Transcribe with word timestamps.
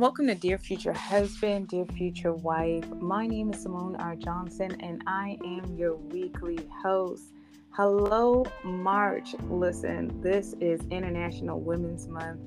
Welcome 0.00 0.28
to 0.28 0.34
Dear 0.34 0.56
Future 0.56 0.94
Husband, 0.94 1.68
Dear 1.68 1.84
Future 1.84 2.32
Wife. 2.32 2.88
My 3.02 3.26
name 3.26 3.52
is 3.52 3.60
Simone 3.60 3.96
R. 3.96 4.16
Johnson, 4.16 4.74
and 4.80 5.02
I 5.06 5.36
am 5.44 5.76
your 5.76 5.96
weekly 5.96 6.58
host. 6.82 7.24
Hello, 7.72 8.46
March. 8.64 9.34
Listen, 9.50 10.18
this 10.22 10.54
is 10.58 10.80
International 10.90 11.60
Women's 11.60 12.08
Month, 12.08 12.40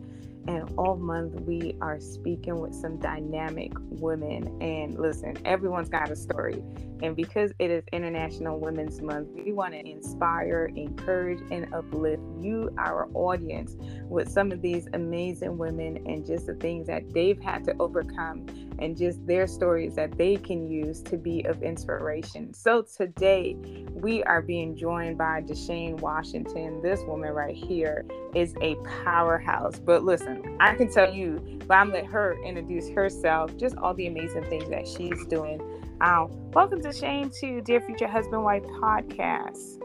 and 0.48 0.70
all 0.78 0.96
month 0.98 1.40
we 1.42 1.76
are 1.82 2.00
speaking 2.00 2.60
with 2.60 2.74
some 2.74 2.98
dynamic 2.98 3.72
women. 3.90 4.62
And 4.62 5.00
listen, 5.00 5.38
everyone's 5.46 5.90
got 5.90 6.10
a 6.10 6.16
story. 6.16 6.62
And 7.02 7.16
because 7.16 7.52
it 7.60 7.70
is 7.70 7.84
International 7.92 8.60
Women's 8.60 9.02
Month, 9.02 9.30
we 9.34 9.52
want 9.52 9.74
to 9.74 9.80
inspire, 9.80 10.72
encourage, 10.76 11.40
and 11.52 11.74
uplift 11.74 12.24
you, 12.40 12.74
our 12.78 13.10
audience, 13.14 13.76
with 14.06 14.30
some 14.30 14.52
of 14.52 14.62
these 14.62 14.88
amazing 14.94 15.58
women 15.58 15.98
and 16.08 16.26
just 16.26 16.48
the 16.48 16.56
things 16.56 16.88
that 16.88 17.14
they've 17.14 17.42
had 17.42 17.64
to 17.66 17.76
overcome 17.80 18.46
and 18.80 18.98
just 18.98 19.26
their 19.26 19.48
stories 19.48 19.96
that 19.96 20.18
they 20.18 20.36
can 20.36 20.70
use 20.70 21.02
to 21.04 21.18
be 21.18 21.44
of 21.44 21.64
inspiration. 21.64 22.54
So 22.54 22.82
today 22.82 23.56
we 23.92 24.24
are 24.24 24.42
being 24.42 24.76
joined 24.76 25.18
by 25.18 25.42
D'Shayne 25.42 25.98
Washington. 26.02 26.82
This 26.82 27.02
woman 27.04 27.32
right 27.32 27.56
here 27.56 28.06
is 28.36 28.54
a 28.62 28.76
powerhouse. 29.04 29.80
But 29.80 30.04
listen, 30.04 30.58
I 30.60 30.76
can 30.76 30.92
tell 30.92 31.14
you, 31.14 31.60
but 31.68 31.76
I'm 31.76 31.92
let 31.92 32.06
her 32.08 32.36
introduce 32.44 32.90
herself, 32.90 33.56
just 33.58 33.78
all 33.78 33.94
the 33.94 34.08
amazing 34.08 34.44
things 34.46 34.70
that 34.70 34.88
she's 34.88 35.26
doing. 35.28 35.62
Um, 36.02 36.30
welcome 36.52 36.82
to 36.82 36.92
Shane 36.92 37.30
to 37.40 37.62
Dear 37.62 37.82
Future 37.82 38.08
Husband 38.08 38.44
Wife 38.44 38.64
podcast. 38.64 39.80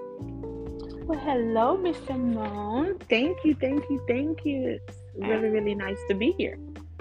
Well, 1.07 1.19
hello, 1.21 1.77
Miss 1.77 1.97
Simone. 2.07 2.99
Thank 3.09 3.39
you, 3.45 3.55
thank 3.55 3.89
you, 3.89 4.03
thank 4.09 4.45
you. 4.45 4.69
It's 4.69 4.99
really, 5.17 5.49
really 5.49 5.75
nice 5.75 5.99
to 6.09 6.15
be 6.15 6.35
here. 6.37 6.59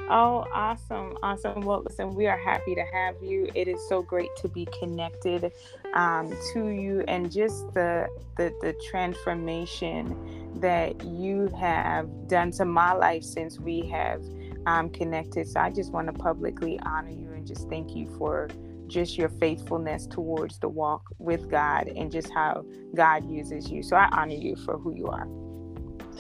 Oh, 0.10 0.46
awesome. 0.54 1.18
Awesome. 1.22 1.62
Well, 1.62 1.84
listen, 1.84 2.16
we 2.16 2.28
are 2.28 2.38
happy 2.38 2.76
to 2.76 2.84
have 2.94 3.16
you. 3.22 3.50
It 3.54 3.68
is 3.68 3.78
so 3.90 4.02
great 4.02 4.30
to 4.38 4.48
be 4.48 4.66
connected 4.80 5.52
um, 5.94 6.34
to 6.54 6.68
you 6.68 7.04
and 7.10 7.30
just 7.30 7.74
the, 7.74 8.08
the, 8.38 8.54
the 8.62 8.74
transformation 8.90 10.54
that 10.62 11.04
you 11.04 11.48
have 11.60 12.08
done 12.30 12.52
to 12.52 12.64
my 12.64 12.94
life 12.94 13.24
since 13.24 13.60
we 13.60 13.82
have 13.88 14.24
um, 14.66 14.90
connected. 14.90 15.46
So 15.46 15.60
I 15.60 15.72
just 15.72 15.92
want 15.92 16.08
to 16.08 16.14
publicly 16.14 16.80
honor 16.86 17.10
you 17.10 17.34
and 17.34 17.46
just 17.46 17.68
thank 17.68 17.94
you 17.94 18.08
for 18.18 18.48
just 18.88 19.18
your 19.18 19.28
faithfulness 19.28 20.08
towards 20.08 20.60
the 20.60 20.70
walk 20.70 21.04
with 21.18 21.50
God 21.50 21.90
and 21.90 22.10
just 22.10 22.32
how 22.32 22.66
God 22.96 23.30
uses 23.30 23.70
you. 23.70 23.84
So 23.84 23.98
I 23.98 24.08
honor 24.14 24.36
you 24.36 24.56
for 24.56 24.78
who 24.78 24.96
you 24.96 25.08
are. 25.08 25.28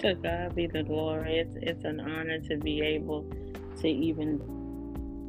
To 0.02 0.14
God 0.16 0.56
be 0.56 0.68
the 0.68 0.84
glory. 0.84 1.40
It's, 1.40 1.56
it's 1.56 1.86
an 1.86 2.02
honor 2.02 2.40
to 2.42 2.58
be 2.58 2.82
able 2.82 3.26
to 3.82 3.88
even 3.88 4.42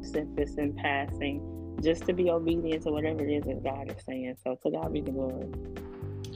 this 0.01 0.55
in 0.55 0.73
passing, 0.73 1.75
just 1.81 2.05
to 2.05 2.13
be 2.13 2.29
obedient 2.29 2.83
to 2.83 2.91
whatever 2.91 3.23
it 3.23 3.31
is 3.31 3.43
that 3.45 3.63
God 3.63 3.91
is 3.95 4.03
saying. 4.05 4.35
So 4.43 4.55
to 4.63 4.71
God 4.71 4.93
be 4.93 5.01
the 5.01 5.11
glory. 5.11 5.47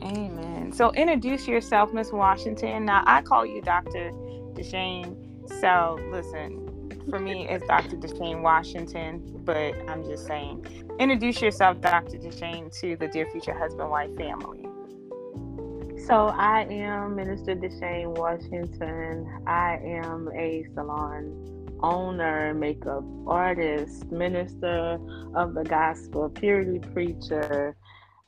Amen. 0.01 0.71
So 0.73 0.91
introduce 0.93 1.47
yourself, 1.47 1.93
Miss 1.93 2.11
Washington. 2.11 2.85
Now 2.85 3.03
I 3.05 3.21
call 3.21 3.45
you 3.45 3.61
Dr. 3.61 4.11
D'Shayne. 4.53 5.15
So 5.61 5.99
listen, 6.11 6.91
for 7.09 7.19
me 7.19 7.47
it's 7.47 7.65
Dr. 7.67 7.97
D'Shayne 7.97 8.41
Washington, 8.41 9.21
but 9.43 9.73
I'm 9.89 10.03
just 10.03 10.25
saying. 10.25 10.65
Introduce 10.99 11.41
yourself, 11.41 11.81
Dr. 11.81 12.17
D'Shayne, 12.17 12.69
to 12.81 12.95
the 12.97 13.07
Dear 13.07 13.29
Future 13.31 13.57
Husband 13.57 13.89
Wife 13.89 14.15
family. 14.17 14.65
So 16.05 16.27
I 16.27 16.65
am 16.69 17.15
Minister 17.15 17.55
D'Shayne 17.55 18.13
Washington. 18.17 19.41
I 19.47 19.79
am 19.83 20.29
a 20.35 20.65
salon 20.73 21.62
owner, 21.83 22.53
makeup 22.53 23.03
artist, 23.27 24.11
minister 24.11 24.97
of 25.35 25.53
the 25.53 25.63
gospel, 25.63 26.29
purity 26.29 26.79
preacher, 26.79 27.75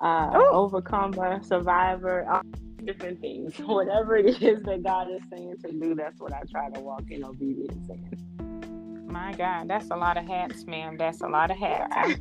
uh, 0.01 0.31
overcomer, 0.51 1.41
survivor, 1.41 2.27
all 2.29 2.41
different 2.83 3.19
things. 3.21 3.55
Whatever 3.59 4.17
it 4.17 4.41
is 4.41 4.61
that 4.63 4.83
God 4.83 5.07
is 5.09 5.21
saying 5.31 5.55
to 5.63 5.71
do, 5.71 5.95
that's 5.95 6.19
what 6.19 6.33
I 6.33 6.41
try 6.51 6.69
to 6.69 6.79
walk 6.81 7.03
in 7.09 7.23
obedience 7.23 7.89
in. 7.89 9.07
My 9.07 9.33
God, 9.33 9.69
that's 9.69 9.89
a 9.91 9.95
lot 9.95 10.17
of 10.17 10.27
hats, 10.27 10.65
ma'am. 10.65 10.97
That's 10.97 11.21
a 11.21 11.27
lot 11.27 11.49
of 11.49 11.57
hats. 11.57 12.19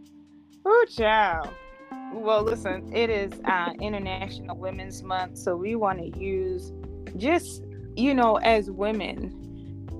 oh, 0.66 0.86
child. 0.90 1.48
Well, 2.12 2.42
listen, 2.42 2.92
it 2.92 3.10
is 3.10 3.32
uh, 3.44 3.70
International 3.80 4.56
Women's 4.56 5.02
Month, 5.02 5.38
so 5.38 5.56
we 5.56 5.76
want 5.76 5.98
to 5.98 6.18
use 6.18 6.72
just, 7.16 7.62
you 7.96 8.14
know, 8.14 8.36
as 8.36 8.70
women, 8.70 9.43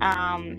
um, 0.01 0.59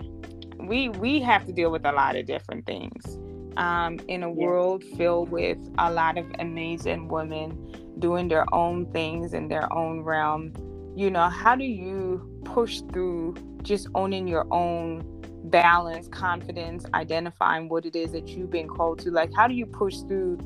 we 0.58 0.88
we 0.88 1.20
have 1.20 1.44
to 1.46 1.52
deal 1.52 1.70
with 1.70 1.84
a 1.84 1.92
lot 1.92 2.16
of 2.16 2.26
different 2.26 2.66
things 2.66 3.18
um, 3.56 3.98
in 4.08 4.22
a 4.22 4.28
yeah. 4.28 4.34
world 4.34 4.84
filled 4.96 5.30
with 5.30 5.58
a 5.78 5.90
lot 5.90 6.18
of 6.18 6.26
amazing 6.38 7.08
women 7.08 7.74
doing 7.98 8.28
their 8.28 8.52
own 8.54 8.90
things 8.92 9.32
in 9.32 9.48
their 9.48 9.72
own 9.72 10.00
realm. 10.00 10.52
You 10.96 11.10
know, 11.10 11.28
how 11.28 11.56
do 11.56 11.64
you 11.64 12.40
push 12.44 12.80
through 12.92 13.34
just 13.62 13.88
owning 13.94 14.28
your 14.28 14.46
own 14.52 15.04
balance, 15.44 16.08
confidence, 16.08 16.84
identifying 16.94 17.68
what 17.68 17.84
it 17.86 17.96
is 17.96 18.12
that 18.12 18.28
you've 18.28 18.50
been 18.50 18.68
called 18.68 18.98
to? 19.00 19.10
Like, 19.10 19.30
how 19.34 19.46
do 19.46 19.54
you 19.54 19.66
push 19.66 19.98
through 20.00 20.38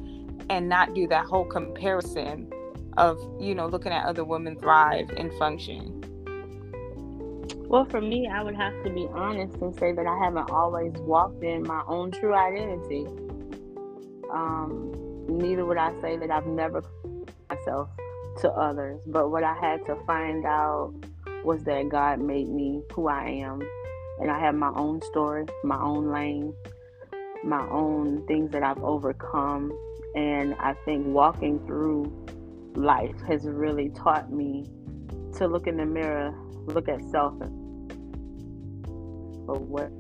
and 0.49 0.69
not 0.69 0.95
do 0.95 1.07
that 1.09 1.27
whole 1.27 1.45
comparison 1.45 2.53
of, 2.97 3.19
you 3.41 3.55
know, 3.55 3.67
looking 3.67 3.93
at 3.93 4.05
other 4.05 4.25
women 4.25 4.59
thrive 4.59 5.11
and 5.17 5.33
function? 5.35 6.05
Well, 7.57 7.85
for 7.85 8.01
me, 8.01 8.29
I 8.29 8.43
would 8.43 8.57
have 8.57 8.83
to 8.85 8.91
be 8.91 9.09
honest 9.13 9.57
and 9.57 9.75
say 9.79 9.93
that 9.93 10.07
I 10.07 10.19
haven't 10.25 10.51
always 10.51 10.93
walked 10.99 11.43
in 11.45 11.63
my 11.63 11.83
own 11.87 12.11
true 12.11 12.35
identity. 12.35 13.07
Um, 14.33 14.93
neither 15.29 15.65
would 15.65 15.77
I 15.77 15.93
say 16.01 16.17
that 16.17 16.31
I've 16.31 16.47
never 16.47 16.83
myself 17.49 17.89
to 18.41 18.51
others, 18.51 19.01
but 19.07 19.31
what 19.31 19.45
I 19.45 19.55
had 19.55 19.85
to 19.87 19.97
find 20.07 20.45
out 20.45 20.95
was 21.45 21.65
that 21.65 21.89
God 21.89 22.21
made 22.21 22.49
me 22.49 22.83
who 22.93 23.09
I 23.09 23.25
am, 23.25 23.61
and 24.21 24.31
I 24.31 24.39
have 24.39 24.55
my 24.55 24.73
own 24.77 25.03
story, 25.03 25.47
my 25.65 25.81
own 25.81 26.11
lane, 26.11 26.55
my 27.45 27.67
own 27.71 28.27
things 28.27 28.51
that 28.53 28.63
I've 28.63 28.83
overcome, 28.83 29.73
and 30.15 30.55
I 30.61 30.75
think 30.85 31.07
walking 31.07 31.65
through 31.67 32.13
life 32.75 33.21
has 33.27 33.45
really 33.45 33.91
taught 33.91 34.33
me 34.33 34.67
to 35.41 35.47
look 35.47 35.67
in 35.67 35.79
the 35.79 35.87
mirror, 35.87 36.35
look 36.67 36.87
at 36.87 37.01
self, 37.11 37.33
for 39.47 39.59
what 39.59 39.91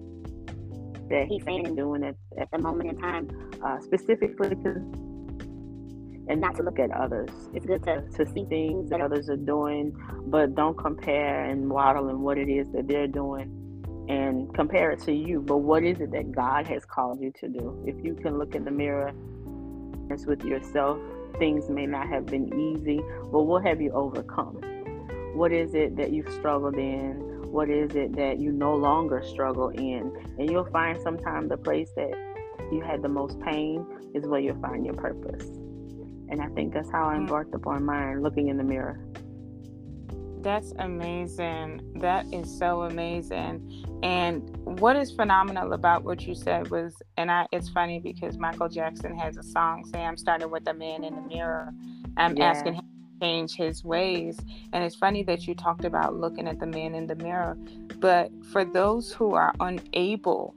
that 1.09 1.27
he's 1.28 1.43
saying 1.45 1.67
and 1.67 1.77
doing 1.77 2.05
at, 2.05 2.15
at 2.39 2.51
the 2.53 2.59
moment 2.59 2.91
in 2.91 2.99
time, 2.99 3.27
uh, 3.65 3.81
specifically 3.81 4.51
to, 4.51 4.69
and 6.28 6.41
not 6.43 6.55
to 6.56 6.62
look 6.62 6.78
at 6.78 6.91
others. 6.91 7.31
It's 7.55 7.65
good 7.65 7.83
to, 7.84 8.03
to 8.19 8.33
see 8.33 8.45
things 8.45 8.91
that 8.91 9.01
others 9.01 9.31
are 9.31 9.37
doing, 9.37 9.97
but 10.27 10.55
don't 10.55 10.77
compare 10.77 11.47
and 11.47 11.71
waddle 11.71 12.11
in 12.11 12.21
what 12.21 12.37
it 12.37 12.51
is 12.51 12.71
that 12.72 12.87
they're 12.87 13.09
doing 13.09 13.57
and 14.11 14.55
compare 14.55 14.91
it 14.91 15.01
to 15.05 15.12
you. 15.12 15.41
But 15.41 15.59
what 15.59 15.83
is 15.84 16.01
it 16.01 16.12
that 16.12 16.33
God 16.33 16.67
has 16.67 16.84
called 16.84 17.21
you 17.22 17.33
to 17.41 17.49
do? 17.49 17.83
If 17.87 18.05
you 18.05 18.15
can 18.15 18.39
look 18.39 18.55
in 18.55 18.65
the 18.65 18.71
mirror 18.71 19.12
with 20.27 20.45
yourself, 20.45 20.99
things 21.39 21.71
may 21.71 21.87
not 21.87 22.09
have 22.09 22.27
been 22.27 22.53
easy, 22.77 23.01
but 23.33 23.45
what 23.45 23.65
have 23.65 23.81
you 23.81 23.91
overcome? 23.93 24.61
What 25.34 25.52
is 25.52 25.74
it 25.74 25.96
that 25.96 26.12
you've 26.12 26.32
struggled 26.32 26.76
in? 26.76 27.30
what 27.50 27.68
is 27.68 27.96
it 27.96 28.14
that 28.14 28.38
you 28.38 28.52
no 28.52 28.76
longer 28.76 29.22
struggle 29.26 29.70
in 29.70 30.12
and 30.38 30.48
you'll 30.48 30.70
find 30.70 31.00
sometimes 31.02 31.48
the 31.48 31.56
place 31.56 31.91
that 31.96 32.12
you 32.70 32.80
had 32.80 33.02
the 33.02 33.08
most 33.08 33.41
pain 33.41 33.84
is 34.14 34.24
where 34.26 34.38
you'll 34.38 34.60
find 34.60 34.84
your 34.84 34.94
purpose 34.94 35.46
and 36.28 36.41
i 36.41 36.46
think 36.54 36.72
that's 36.72 36.91
how 36.91 37.08
i 37.08 37.14
mm. 37.14 37.18
embarked 37.18 37.52
upon 37.52 37.84
mine 37.84 38.22
looking 38.22 38.48
in 38.48 38.56
the 38.56 38.62
mirror 38.62 39.04
that's 40.42 40.72
amazing 40.78 41.80
that 41.97 42.24
is 42.33 42.56
so 42.56 42.83
amazing 42.83 43.84
and 44.04 44.56
what 44.78 44.97
is 44.97 45.10
phenomenal 45.10 45.72
about 45.72 46.04
what 46.04 46.26
you 46.26 46.34
said 46.34 46.71
was 46.71 47.03
and 47.16 47.33
I, 47.33 47.47
it's 47.50 47.68
funny 47.68 47.98
because 47.98 48.38
michael 48.38 48.68
jackson 48.68 49.18
has 49.18 49.36
a 49.36 49.42
song 49.42 49.84
saying 49.92 50.06
i'm 50.06 50.16
starting 50.16 50.50
with 50.50 50.65
the 50.65 50.72
man 50.72 51.03
in 51.03 51.16
the 51.16 51.22
mirror 51.22 51.72
i'm 52.16 52.36
yeah. 52.36 52.44
asking 52.44 52.74
him 52.74 52.79
change 53.21 53.55
his 53.55 53.84
ways. 53.84 54.39
And 54.72 54.83
it's 54.84 54.97
funny 54.97 55.22
that 55.25 55.47
you 55.47 55.55
talked 55.55 55.84
about 55.84 56.17
looking 56.17 56.49
at 56.49 56.59
the 56.59 56.67
man 56.67 56.95
in 56.95 57.07
the 57.07 57.17
mirror. 57.17 57.57
But 57.99 58.31
for 58.53 58.65
those 58.65 59.13
who 59.13 59.34
are 59.34 59.55
unable, 59.61 60.55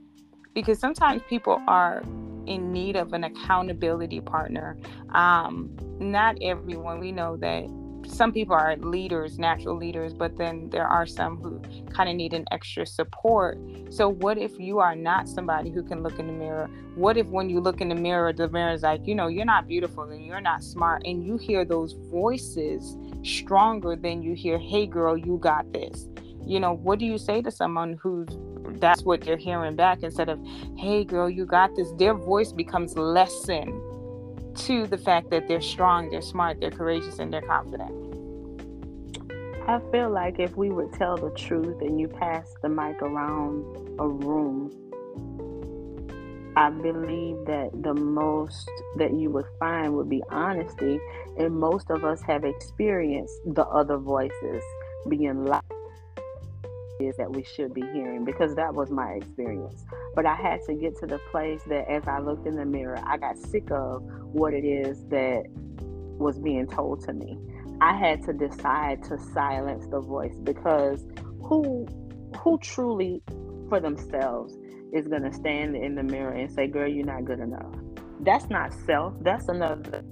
because 0.54 0.78
sometimes 0.78 1.22
people 1.28 1.60
are 1.66 2.02
in 2.46 2.72
need 2.72 2.96
of 2.96 3.12
an 3.12 3.24
accountability 3.24 4.20
partner, 4.20 4.76
um, 5.10 5.70
not 5.98 6.36
everyone, 6.42 7.00
we 7.00 7.12
know 7.12 7.36
that 7.36 7.64
some 8.06 8.32
people 8.32 8.54
are 8.54 8.76
leaders, 8.76 9.38
natural 9.38 9.76
leaders, 9.76 10.14
but 10.14 10.36
then 10.36 10.70
there 10.70 10.86
are 10.86 11.06
some 11.06 11.36
who 11.38 11.60
kind 11.92 12.08
of 12.08 12.16
need 12.16 12.32
an 12.32 12.44
extra 12.52 12.86
support. 12.86 13.58
So, 13.90 14.08
what 14.08 14.38
if 14.38 14.58
you 14.58 14.78
are 14.80 14.94
not 14.94 15.28
somebody 15.28 15.70
who 15.70 15.82
can 15.82 16.02
look 16.02 16.18
in 16.18 16.26
the 16.26 16.32
mirror? 16.32 16.68
What 16.94 17.16
if 17.16 17.26
when 17.26 17.50
you 17.50 17.60
look 17.60 17.80
in 17.80 17.88
the 17.88 17.94
mirror, 17.94 18.32
the 18.32 18.48
mirror 18.48 18.72
is 18.72 18.82
like, 18.82 19.06
you 19.06 19.14
know, 19.14 19.26
you're 19.28 19.44
not 19.44 19.66
beautiful 19.66 20.04
and 20.04 20.24
you're 20.24 20.40
not 20.40 20.62
smart, 20.62 21.02
and 21.04 21.24
you 21.26 21.36
hear 21.36 21.64
those 21.64 21.92
voices 22.10 22.96
stronger 23.22 23.96
than 23.96 24.22
you 24.22 24.34
hear, 24.34 24.58
hey, 24.58 24.86
girl, 24.86 25.16
you 25.16 25.38
got 25.38 25.72
this. 25.72 26.08
you 26.46 26.60
know 26.60 26.74
what 26.74 26.98
do 26.98 27.06
you 27.06 27.18
say 27.18 27.40
to 27.42 27.50
someone 27.50 27.94
who's 28.02 28.28
that's 28.80 29.02
what 29.02 29.20
they're 29.22 29.36
hearing 29.36 29.76
back 29.76 30.02
instead 30.02 30.28
of 30.28 30.38
hey 30.76 31.04
girl 31.04 31.28
you 31.30 31.46
got 31.46 31.74
this 31.76 31.90
their 31.92 32.14
voice 32.14 32.52
becomes 32.52 32.96
lesson 32.98 33.68
to 34.56 34.86
the 34.86 34.98
fact 34.98 35.30
that 35.30 35.48
they're 35.48 35.60
strong 35.60 36.10
they're 36.10 36.22
smart 36.22 36.60
they're 36.60 36.70
courageous 36.70 37.18
and 37.18 37.32
they're 37.32 37.42
confident. 37.42 37.92
I 39.66 39.80
feel 39.90 40.10
like 40.10 40.38
if 40.38 40.56
we 40.56 40.70
would 40.70 40.92
tell 40.92 41.16
the 41.16 41.30
truth 41.30 41.80
and 41.80 41.98
you 41.98 42.06
pass 42.06 42.54
the 42.62 42.68
mic 42.68 43.00
around 43.00 43.64
a 43.98 44.06
room 44.06 44.70
I 46.56 46.70
believe 46.70 47.46
that 47.46 47.70
the 47.82 47.94
most 47.94 48.70
that 48.96 49.12
you 49.12 49.28
would 49.30 49.46
find 49.58 49.94
would 49.96 50.08
be 50.08 50.22
honesty, 50.30 51.00
and 51.36 51.58
most 51.58 51.90
of 51.90 52.04
us 52.04 52.22
have 52.22 52.44
experienced 52.44 53.34
the 53.44 53.66
other 53.66 53.96
voices 53.96 54.62
being 55.08 55.44
loud 55.44 55.63
is 57.00 57.16
that 57.16 57.30
we 57.30 57.42
should 57.42 57.74
be 57.74 57.82
hearing 57.92 58.24
because 58.24 58.54
that 58.54 58.74
was 58.74 58.90
my 58.90 59.12
experience. 59.12 59.84
But 60.14 60.26
I 60.26 60.34
had 60.34 60.60
to 60.66 60.74
get 60.74 60.96
to 60.98 61.06
the 61.06 61.18
place 61.30 61.62
that 61.66 61.90
as 61.90 62.06
I 62.06 62.20
looked 62.20 62.46
in 62.46 62.56
the 62.56 62.64
mirror, 62.64 63.00
I 63.04 63.16
got 63.16 63.36
sick 63.36 63.70
of 63.70 64.02
what 64.32 64.54
it 64.54 64.64
is 64.64 65.04
that 65.06 65.44
was 66.18 66.38
being 66.38 66.66
told 66.66 67.02
to 67.04 67.12
me. 67.12 67.38
I 67.80 67.96
had 67.96 68.22
to 68.24 68.32
decide 68.32 69.02
to 69.04 69.18
silence 69.32 69.86
the 69.90 70.00
voice 70.00 70.36
because 70.42 71.04
who 71.42 71.86
who 72.38 72.58
truly 72.58 73.22
for 73.68 73.80
themselves 73.80 74.56
is 74.92 75.08
going 75.08 75.22
to 75.22 75.32
stand 75.32 75.76
in 75.76 75.94
the 75.94 76.02
mirror 76.02 76.32
and 76.32 76.50
say, 76.50 76.68
"Girl, 76.68 76.88
you're 76.88 77.04
not 77.04 77.24
good 77.24 77.40
enough." 77.40 77.74
That's 78.20 78.48
not 78.48 78.72
self. 78.86 79.14
That's 79.20 79.48
another 79.48 80.04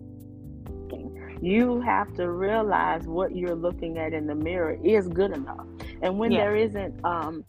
thing. 0.90 1.38
You 1.40 1.80
have 1.80 2.12
to 2.14 2.30
realize 2.30 3.06
what 3.06 3.36
you're 3.36 3.54
looking 3.54 3.98
at 3.98 4.12
in 4.12 4.26
the 4.26 4.34
mirror 4.34 4.76
is 4.82 5.08
good 5.08 5.30
enough. 5.30 5.66
And 6.02 6.18
when 6.18 6.32
yeah. 6.32 6.40
there 6.40 6.56
isn't 6.56 7.04
um, 7.04 7.44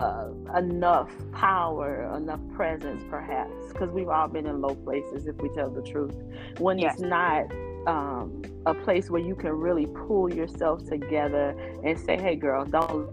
uh, 0.00 0.28
enough 0.56 1.10
power, 1.32 2.12
enough 2.16 2.40
presence, 2.54 3.02
perhaps, 3.08 3.52
because 3.68 3.90
we've 3.90 4.08
all 4.08 4.28
been 4.28 4.46
in 4.46 4.60
low 4.60 4.74
places, 4.74 5.26
if 5.26 5.36
we 5.36 5.48
tell 5.50 5.70
the 5.70 5.82
truth. 5.82 6.14
When 6.58 6.78
yes. 6.78 6.94
it's 6.94 7.02
not 7.02 7.46
um, 7.86 8.42
a 8.66 8.74
place 8.74 9.08
where 9.08 9.22
you 9.22 9.34
can 9.34 9.52
really 9.52 9.86
pull 9.86 10.32
yourself 10.32 10.84
together 10.86 11.54
and 11.84 11.98
say, 11.98 12.16
"Hey, 12.20 12.36
girl, 12.36 12.64
don't." 12.64 13.08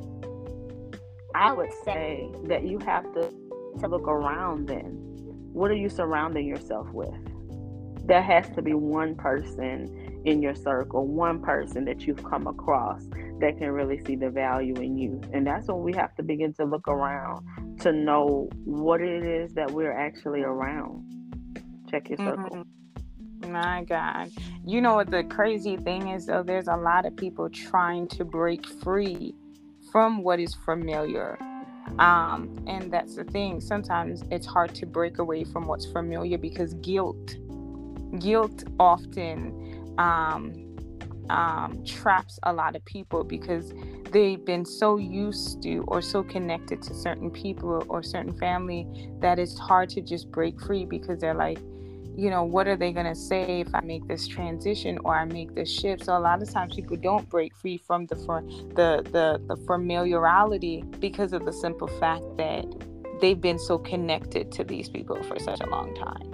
I 1.35 1.51
would 1.53 1.71
say 1.83 2.29
that 2.45 2.63
you 2.63 2.79
have 2.79 3.11
to 3.13 3.31
to 3.79 3.87
look 3.87 4.07
around. 4.07 4.67
Then, 4.67 4.97
what 5.53 5.71
are 5.71 5.75
you 5.75 5.89
surrounding 5.89 6.47
yourself 6.47 6.89
with? 6.91 7.13
There 8.05 8.21
has 8.21 8.49
to 8.55 8.61
be 8.61 8.73
one 8.73 9.15
person 9.15 10.02
in 10.25 10.41
your 10.41 10.55
circle, 10.55 11.05
one 11.05 11.41
person 11.41 11.85
that 11.85 12.07
you've 12.07 12.23
come 12.23 12.47
across 12.47 13.03
that 13.39 13.57
can 13.57 13.71
really 13.71 14.03
see 14.05 14.15
the 14.15 14.29
value 14.29 14.75
in 14.75 14.97
you. 14.97 15.21
And 15.33 15.45
that's 15.45 15.67
when 15.67 15.81
we 15.81 15.93
have 15.93 16.15
to 16.15 16.23
begin 16.23 16.53
to 16.53 16.65
look 16.65 16.87
around 16.87 17.45
to 17.81 17.91
know 17.91 18.49
what 18.63 19.01
it 19.01 19.25
is 19.25 19.53
that 19.53 19.71
we're 19.71 19.91
actually 19.91 20.41
around. 20.41 21.05
Check 21.89 22.09
your 22.09 22.17
circle. 22.17 22.57
Mm-hmm. 22.57 23.51
My 23.51 23.83
God. 23.83 24.31
You 24.65 24.79
know 24.79 24.95
what 24.95 25.11
the 25.11 25.23
crazy 25.25 25.75
thing 25.75 26.07
is, 26.09 26.25
though? 26.25 26.43
There's 26.43 26.67
a 26.67 26.77
lot 26.77 27.05
of 27.05 27.15
people 27.17 27.49
trying 27.49 28.07
to 28.09 28.23
break 28.23 28.65
free 28.65 29.35
from 29.91 30.23
what 30.23 30.39
is 30.39 30.55
familiar. 30.65 31.37
Um, 31.99 32.63
and 32.65 32.91
that's 32.91 33.15
the 33.15 33.25
thing. 33.25 33.59
Sometimes 33.59 34.23
it's 34.31 34.45
hard 34.45 34.73
to 34.75 34.85
break 34.85 35.19
away 35.19 35.43
from 35.43 35.67
what's 35.67 35.85
familiar 35.85 36.37
because 36.37 36.73
guilt, 36.75 37.35
guilt 38.19 38.63
often 38.79 39.72
um, 39.97 40.73
um, 41.29 41.83
traps 41.85 42.39
a 42.43 42.53
lot 42.53 42.75
of 42.75 42.83
people 42.85 43.23
because 43.23 43.73
they've 44.11 44.43
been 44.43 44.65
so 44.65 44.97
used 44.97 45.61
to 45.63 45.83
or 45.87 46.01
so 46.01 46.23
connected 46.23 46.81
to 46.83 46.93
certain 46.93 47.31
people 47.31 47.83
or 47.87 48.03
certain 48.03 48.33
family 48.33 48.87
that 49.19 49.39
it's 49.39 49.57
hard 49.57 49.89
to 49.89 50.01
just 50.01 50.29
break 50.31 50.59
free 50.61 50.85
because 50.85 51.19
they're 51.19 51.33
like, 51.33 51.59
you 52.15 52.29
know, 52.29 52.43
what 52.43 52.67
are 52.67 52.75
they 52.75 52.91
going 52.91 53.07
to 53.07 53.15
say 53.15 53.61
if 53.61 53.73
I 53.73 53.81
make 53.81 54.07
this 54.07 54.27
transition 54.27 54.99
or 55.03 55.15
I 55.15 55.25
make 55.25 55.55
this 55.55 55.69
shift? 55.69 56.05
So 56.05 56.15
a 56.15 56.19
lot 56.19 56.41
of 56.43 56.49
times 56.51 56.75
people 56.75 56.97
don't 56.97 57.27
break 57.27 57.55
free 57.55 57.77
from 57.77 58.05
the 58.05 58.15
for, 58.15 58.41
the, 58.75 59.03
the 59.11 59.41
the 59.47 59.55
familiarity 59.65 60.83
because 60.99 61.33
of 61.33 61.45
the 61.45 61.53
simple 61.53 61.87
fact 61.87 62.23
that 62.37 62.65
they've 63.19 63.41
been 63.41 63.57
so 63.57 63.79
connected 63.79 64.51
to 64.51 64.63
these 64.63 64.89
people 64.89 65.21
for 65.23 65.39
such 65.39 65.61
a 65.61 65.67
long 65.67 65.95
time. 65.95 66.32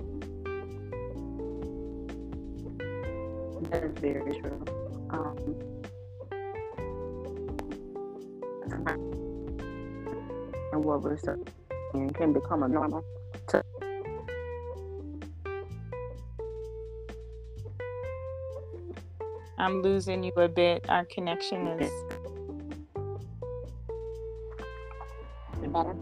That 3.69 3.83
is 3.83 3.92
very 4.00 4.39
true. 4.39 4.66
Um, 5.12 5.36
and 10.71 10.83
what 10.83 11.01
we're 11.01 11.18
saying 11.18 11.45
can 12.13 12.33
become 12.33 12.63
a 12.63 12.68
normal 12.68 13.04
to 13.48 13.63
I'm 19.57 19.81
losing 19.81 20.24
you 20.24 20.31
a 20.38 20.48
bit. 20.48 20.86
Our 20.89 21.06
connection 21.06 21.68
is 21.68 21.92
better. 25.68 25.95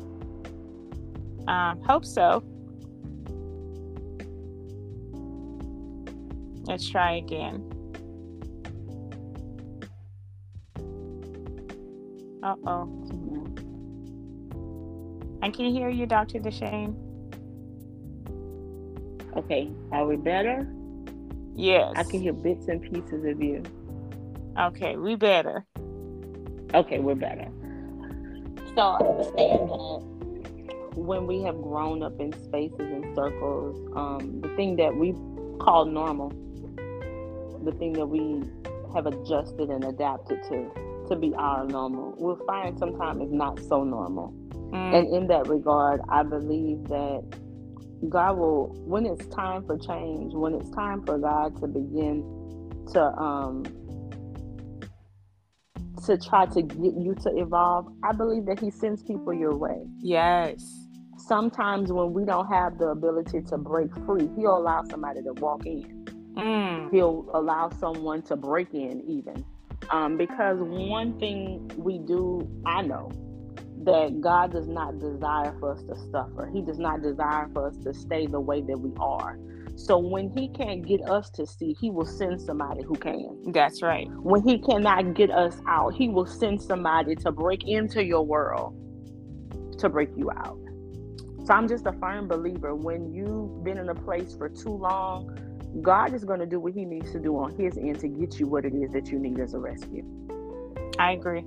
Um, 1.48 1.82
hope 1.82 2.06
so. 2.06 2.44
Let's 6.68 6.90
try 6.90 7.14
again. 7.14 7.64
Uh 12.44 12.56
oh. 12.66 12.94
I 15.42 15.50
can 15.50 15.66
hear 15.66 15.90
you, 15.90 16.06
Dr. 16.06 16.40
D'Shayne. 16.40 16.96
Okay, 19.38 19.72
are 19.92 20.06
we 20.06 20.18
better? 20.18 20.68
Yes. 21.56 21.94
I 21.96 22.04
can 22.04 22.22
hear 22.22 22.34
bits 22.34 22.68
and 22.68 22.82
pieces 22.82 23.24
of 23.24 23.42
you. 23.42 23.64
Okay, 24.60 24.98
we 24.98 25.16
better. 25.16 25.66
Okay, 26.74 27.00
we're 27.00 27.16
better. 27.16 27.48
So 28.76 28.82
I 28.82 28.98
understand 28.98 29.70
that 29.70 30.98
when 30.98 31.28
we 31.28 31.42
have 31.44 31.62
grown 31.62 32.04
up 32.04 32.20
in 32.20 32.34
spaces 32.44 32.80
and 32.80 33.16
circles, 33.16 33.80
um, 33.96 34.42
the 34.42 34.50
thing 34.56 34.76
that 34.78 34.96
we 34.96 35.14
call 35.60 35.86
normal, 35.86 36.32
the 37.68 37.78
thing 37.78 37.94
that 37.94 38.06
we 38.06 38.42
have 38.96 39.06
adjusted 39.06 39.70
and 39.70 39.84
adapted 39.84 40.42
to, 40.44 40.72
to 41.10 41.16
be 41.16 41.34
our 41.36 41.66
normal, 41.66 42.16
we'll 42.18 42.40
find 42.48 42.80
sometimes 42.80 43.22
it's 43.22 43.32
not 43.32 43.60
so 43.60 43.84
normal. 43.84 44.34
Mm. 44.72 44.96
And 44.96 45.16
in 45.16 45.28
that 45.28 45.48
regard, 45.48 46.00
I 46.10 46.24
believe 46.24 46.88
that 46.88 47.24
God 48.10 48.38
will, 48.38 48.68
when 48.86 49.06
it's 49.06 49.26
time 49.28 49.66
for 49.66 49.78
change, 49.78 50.34
when 50.34 50.54
it's 50.54 50.70
time 50.70 51.06
for 51.06 51.18
God 51.18 51.60
to 51.60 51.68
begin 51.68 52.24
to 52.94 53.02
um 53.02 53.66
to 56.06 56.18
try 56.18 56.46
to 56.46 56.62
get 56.62 56.94
you 56.94 57.16
to 57.22 57.30
evolve, 57.36 57.88
I 58.04 58.14
believe 58.14 58.46
that 58.46 58.60
He 58.62 58.72
sends 58.72 59.04
people 59.04 59.34
your 59.34 59.56
way. 59.58 59.84
Yes. 60.00 60.64
Sometimes 61.18 61.92
when 61.92 62.14
we 62.14 62.24
don't 62.24 62.48
have 62.48 62.78
the 62.78 62.90
ability 62.90 63.42
to 63.50 63.58
break 63.58 63.94
free, 64.06 64.30
He'll 64.38 64.58
allow 64.58 64.84
somebody 64.90 65.22
to 65.24 65.34
walk 65.34 65.66
in. 65.66 66.08
Mm. 66.38 66.92
He'll 66.92 67.30
allow 67.34 67.70
someone 67.70 68.22
to 68.24 68.36
break 68.36 68.74
in, 68.74 69.02
even. 69.08 69.44
Um, 69.90 70.18
because 70.18 70.58
one 70.60 71.20
thing 71.20 71.72
we 71.78 71.98
do, 72.00 72.48
I 72.66 72.82
know, 72.82 73.12
that 73.84 74.20
God 74.22 74.52
does 74.52 74.68
not 74.68 75.00
desire 75.00 75.56
for 75.60 75.74
us 75.74 75.84
to 75.84 75.96
suffer. 76.12 76.50
He 76.54 76.62
does 76.62 76.78
not 76.78 77.02
desire 77.02 77.50
for 77.54 77.68
us 77.68 77.78
to 77.78 77.94
stay 77.94 78.28
the 78.28 78.40
way 78.40 78.62
that 78.62 78.78
we 78.80 78.92
are. 79.00 79.40
So 79.76 79.98
when 80.00 80.30
he 80.32 80.50
can't 80.50 80.86
get 80.86 81.08
us 81.08 81.30
to 81.32 81.46
see, 81.46 81.76
he 81.80 81.92
will 81.92 82.06
send 82.06 82.42
somebody 82.42 82.84
who 82.84 82.96
can. 82.96 83.52
That's 83.52 83.82
right. 83.84 84.08
When 84.10 84.42
he 84.42 84.58
cannot 84.58 85.14
get 85.14 85.30
us 85.30 85.62
out, 85.68 85.94
he 85.94 86.10
will 86.10 86.26
send 86.26 86.62
somebody 86.62 87.16
to 87.18 87.32
break 87.32 87.68
into 87.68 88.04
your 88.04 88.26
world 88.26 88.76
to 89.78 89.90
break 89.90 90.10
you 90.18 90.32
out. 90.32 90.58
So 91.46 91.54
I'm 91.54 91.68
just 91.68 91.86
a 91.86 91.94
firm 91.94 92.28
believer 92.28 92.76
when 92.76 93.14
you've 93.14 93.64
been 93.64 93.78
in 93.78 93.88
a 93.90 93.96
place 93.96 94.36
for 94.36 94.50
too 94.50 94.76
long, 94.76 95.38
God 95.82 96.14
is 96.14 96.24
going 96.24 96.40
to 96.40 96.46
do 96.46 96.60
what 96.60 96.74
he 96.74 96.86
needs 96.86 97.12
to 97.12 97.20
do 97.20 97.38
on 97.38 97.56
his 97.56 97.78
end 97.78 98.00
to 98.00 98.08
get 98.08 98.40
you 98.40 98.48
what 98.48 98.66
it 98.66 98.74
is 98.74 98.92
that 98.92 99.08
you 99.08 99.20
need 99.20 99.40
as 99.40 99.54
a 99.54 99.60
rescue. 99.60 100.04
I 101.00 101.12
agree. 101.12 101.46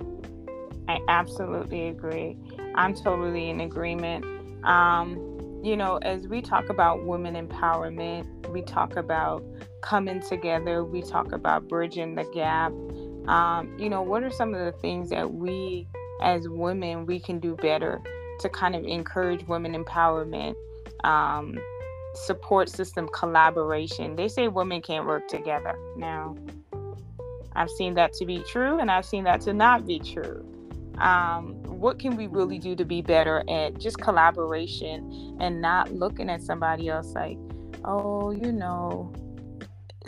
I 0.87 0.99
absolutely 1.07 1.89
agree. 1.89 2.37
I'm 2.75 2.93
totally 2.93 3.49
in 3.49 3.61
agreement. 3.61 4.25
Um, 4.65 5.59
you 5.63 5.77
know, 5.77 5.97
as 5.97 6.27
we 6.27 6.41
talk 6.41 6.69
about 6.69 7.05
women 7.05 7.35
empowerment, 7.35 8.25
we 8.51 8.61
talk 8.61 8.95
about 8.95 9.43
coming 9.81 10.21
together, 10.21 10.83
we 10.83 11.01
talk 11.01 11.31
about 11.31 11.67
bridging 11.67 12.15
the 12.15 12.23
gap. 12.33 12.71
Um, 13.29 13.75
you 13.77 13.89
know, 13.89 14.01
what 14.01 14.23
are 14.23 14.31
some 14.31 14.53
of 14.53 14.65
the 14.65 14.79
things 14.79 15.09
that 15.09 15.33
we 15.33 15.87
as 16.21 16.47
women 16.47 17.05
we 17.05 17.19
can 17.19 17.39
do 17.39 17.55
better 17.55 18.01
to 18.39 18.49
kind 18.49 18.75
of 18.75 18.83
encourage 18.85 19.47
women 19.47 19.73
empowerment? 19.73 20.55
Um, 21.03 21.57
support 22.13 22.69
system 22.69 23.09
collaboration. 23.13 24.15
They 24.15 24.27
say 24.29 24.47
women 24.49 24.81
can't 24.81 25.05
work 25.07 25.27
together. 25.27 25.75
Now, 25.97 26.35
I've 27.55 27.69
seen 27.71 27.95
that 27.95 28.13
to 28.13 28.25
be 28.25 28.43
true 28.49 28.79
and 28.79 28.91
I've 28.91 29.05
seen 29.05 29.25
that 29.25 29.41
to 29.41 29.53
not 29.53 29.85
be 29.87 29.99
true. 29.99 30.45
um, 30.99 31.55
what 31.65 31.99
can 31.99 32.15
we 32.15 32.27
really 32.27 32.59
do 32.59 32.75
to 32.75 32.85
be 32.85 33.01
better 33.01 33.43
at 33.49 33.79
just 33.79 33.99
collaboration 33.99 35.37
and 35.39 35.61
not 35.61 35.91
looking 35.91 36.29
at 36.29 36.41
somebody 36.43 36.89
else 36.89 37.13
like, 37.13 37.37
oh, 37.85 38.31
you 38.31 38.51
know, 38.51 39.11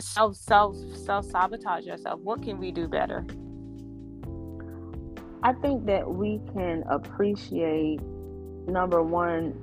self 0.00 0.36
self 0.36 0.76
self 0.94 1.26
sabotage 1.26 1.84
yourself. 1.86 2.20
What 2.20 2.42
can 2.42 2.58
we 2.58 2.72
do 2.72 2.88
better? 2.88 3.26
I 5.42 5.52
think 5.54 5.86
that 5.86 6.08
we 6.14 6.40
can 6.54 6.84
appreciate 6.88 8.00
number 8.66 9.02
one 9.02 9.54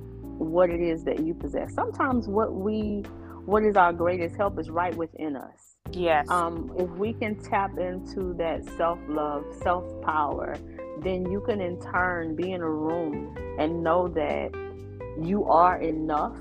what 0.42 0.70
it 0.70 0.80
is 0.80 1.04
that 1.04 1.20
you 1.20 1.34
possess. 1.34 1.74
Sometimes 1.74 2.28
what 2.28 2.52
we 2.52 3.02
what 3.44 3.64
is 3.64 3.76
our 3.76 3.92
greatest 3.92 4.36
help 4.36 4.58
is 4.58 4.70
right 4.70 4.94
within 4.94 5.36
us. 5.36 5.76
Yes. 5.90 6.28
Um, 6.30 6.72
if 6.78 6.88
we 6.90 7.12
can 7.12 7.34
tap 7.36 7.76
into 7.76 8.34
that 8.34 8.64
self 8.76 8.98
love, 9.08 9.44
self 9.62 9.84
power, 10.02 10.56
then 11.00 11.30
you 11.30 11.40
can 11.40 11.60
in 11.60 11.80
turn 11.80 12.36
be 12.36 12.52
in 12.52 12.60
a 12.60 12.70
room 12.70 13.36
and 13.58 13.82
know 13.82 14.08
that 14.08 14.52
you 15.20 15.44
are 15.44 15.80
enough. 15.80 16.36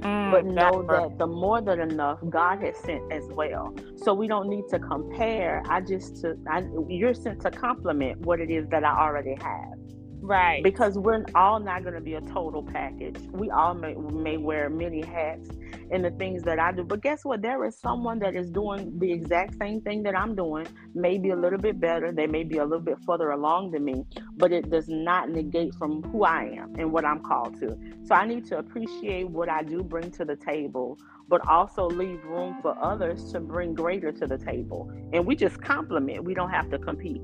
Mm, 0.00 0.30
but 0.30 0.46
know 0.46 0.82
that 0.88 1.18
the 1.18 1.26
more 1.26 1.60
than 1.60 1.78
enough 1.80 2.20
God 2.30 2.62
has 2.62 2.76
sent 2.78 3.12
as 3.12 3.24
well. 3.32 3.74
So 3.96 4.14
we 4.14 4.28
don't 4.28 4.48
need 4.48 4.64
to 4.70 4.78
compare. 4.78 5.62
I 5.68 5.80
just 5.80 6.20
to 6.22 6.38
I, 6.48 6.62
you're 6.88 7.14
sent 7.14 7.40
to 7.42 7.50
complement 7.50 8.20
what 8.20 8.40
it 8.40 8.50
is 8.50 8.66
that 8.68 8.84
I 8.84 8.98
already 8.98 9.36
have. 9.42 9.79
Right. 10.22 10.62
Because 10.62 10.98
we're 10.98 11.24
all 11.34 11.60
not 11.60 11.82
going 11.82 11.94
to 11.94 12.00
be 12.00 12.14
a 12.14 12.20
total 12.20 12.62
package. 12.62 13.16
We 13.32 13.50
all 13.50 13.74
may, 13.74 13.94
may 13.94 14.36
wear 14.36 14.68
many 14.68 15.02
hats 15.02 15.50
in 15.90 16.02
the 16.02 16.10
things 16.12 16.42
that 16.44 16.58
I 16.58 16.72
do. 16.72 16.84
But 16.84 17.02
guess 17.02 17.24
what? 17.24 17.42
There 17.42 17.64
is 17.64 17.78
someone 17.78 18.18
that 18.20 18.36
is 18.36 18.50
doing 18.50 18.98
the 18.98 19.12
exact 19.12 19.56
same 19.58 19.80
thing 19.80 20.02
that 20.04 20.16
I'm 20.16 20.36
doing, 20.36 20.66
maybe 20.94 21.30
a 21.30 21.36
little 21.36 21.58
bit 21.58 21.80
better. 21.80 22.12
They 22.12 22.26
may 22.26 22.44
be 22.44 22.58
a 22.58 22.64
little 22.64 22.84
bit 22.84 22.98
further 23.04 23.30
along 23.30 23.72
than 23.72 23.84
me, 23.84 24.04
but 24.36 24.52
it 24.52 24.70
does 24.70 24.88
not 24.88 25.30
negate 25.30 25.74
from 25.74 26.02
who 26.04 26.24
I 26.24 26.44
am 26.44 26.74
and 26.78 26.92
what 26.92 27.04
I'm 27.04 27.20
called 27.20 27.58
to. 27.60 27.76
So 28.04 28.14
I 28.14 28.26
need 28.26 28.46
to 28.46 28.58
appreciate 28.58 29.28
what 29.28 29.48
I 29.48 29.62
do 29.62 29.82
bring 29.82 30.10
to 30.12 30.24
the 30.24 30.36
table, 30.36 30.98
but 31.28 31.46
also 31.48 31.86
leave 31.86 32.22
room 32.24 32.56
for 32.62 32.76
others 32.82 33.32
to 33.32 33.40
bring 33.40 33.74
greater 33.74 34.12
to 34.12 34.26
the 34.26 34.38
table. 34.38 34.90
And 35.12 35.26
we 35.26 35.34
just 35.34 35.60
complement, 35.60 36.24
we 36.24 36.34
don't 36.34 36.50
have 36.50 36.70
to 36.70 36.78
compete. 36.78 37.22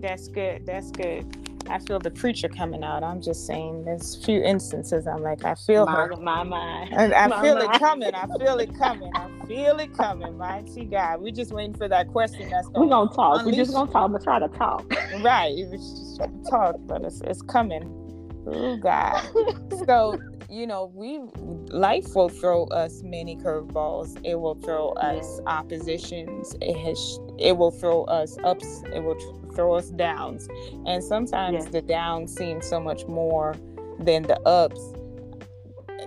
That's 0.00 0.28
good. 0.28 0.66
That's 0.66 0.90
good. 0.90 1.45
I 1.68 1.78
feel 1.78 1.98
the 1.98 2.10
preacher 2.10 2.48
coming 2.48 2.82
out. 2.82 3.02
I'm 3.02 3.20
just 3.20 3.46
saying, 3.46 3.84
there's 3.84 4.16
a 4.16 4.20
few 4.20 4.42
instances 4.42 5.06
I'm 5.06 5.22
like, 5.22 5.44
I 5.44 5.54
feel 5.54 5.86
my, 5.86 5.92
her. 5.92 6.16
My, 6.16 6.42
my. 6.42 6.88
And 6.92 7.12
I 7.14 7.26
my, 7.28 7.42
feel 7.42 7.58
it 7.58 7.72
coming. 7.78 8.14
I 8.14 8.26
feel 8.38 8.58
it 8.58 8.76
coming. 8.78 9.10
I 9.14 9.46
feel 9.46 9.78
it 9.78 9.96
coming. 9.96 10.36
Mighty 10.36 10.84
God. 10.84 11.20
We're 11.20 11.32
just 11.32 11.52
waiting 11.52 11.74
for 11.74 11.88
that 11.88 12.08
question 12.08 12.48
that's 12.50 12.68
going 12.68 12.88
We're 12.88 12.94
going 12.94 13.08
to 13.08 13.14
talk. 13.14 13.40
Unleash. 13.40 13.54
We're 13.54 13.62
just 13.64 13.72
going 13.72 13.86
to 13.86 13.92
talk. 13.92 14.04
I'm 14.04 14.10
going 14.10 14.20
to 14.20 14.24
try 14.24 14.38
to 14.38 14.48
talk. 14.48 14.92
right. 15.22 15.54
We're 15.56 15.76
just 15.76 16.16
trying 16.16 16.44
to 16.44 16.50
talk, 16.50 16.76
but 16.86 17.02
it's, 17.02 17.20
it's 17.22 17.42
coming. 17.42 17.82
Oh, 18.46 18.76
God. 18.76 19.20
so, 19.86 20.18
you 20.50 20.66
know, 20.66 20.92
we 20.94 21.20
life 21.70 22.14
will 22.14 22.28
throw 22.28 22.64
us 22.66 23.02
many 23.02 23.36
curveballs. 23.36 24.18
It 24.24 24.36
will 24.36 24.54
throw 24.54 24.90
us 24.90 25.40
oppositions. 25.46 26.54
It 26.60 26.76
has 26.76 27.18
it 27.38 27.56
will 27.56 27.70
throw 27.70 28.04
us 28.04 28.38
ups. 28.44 28.82
It 28.94 29.02
will 29.02 29.16
throw 29.56 29.74
us 29.74 29.90
downs. 29.90 30.48
And 30.86 31.02
sometimes 31.02 31.64
yes. 31.64 31.72
the 31.72 31.82
downs 31.82 32.34
seem 32.36 32.62
so 32.62 32.78
much 32.78 33.06
more 33.06 33.56
than 33.98 34.22
the 34.22 34.38
ups. 34.42 34.80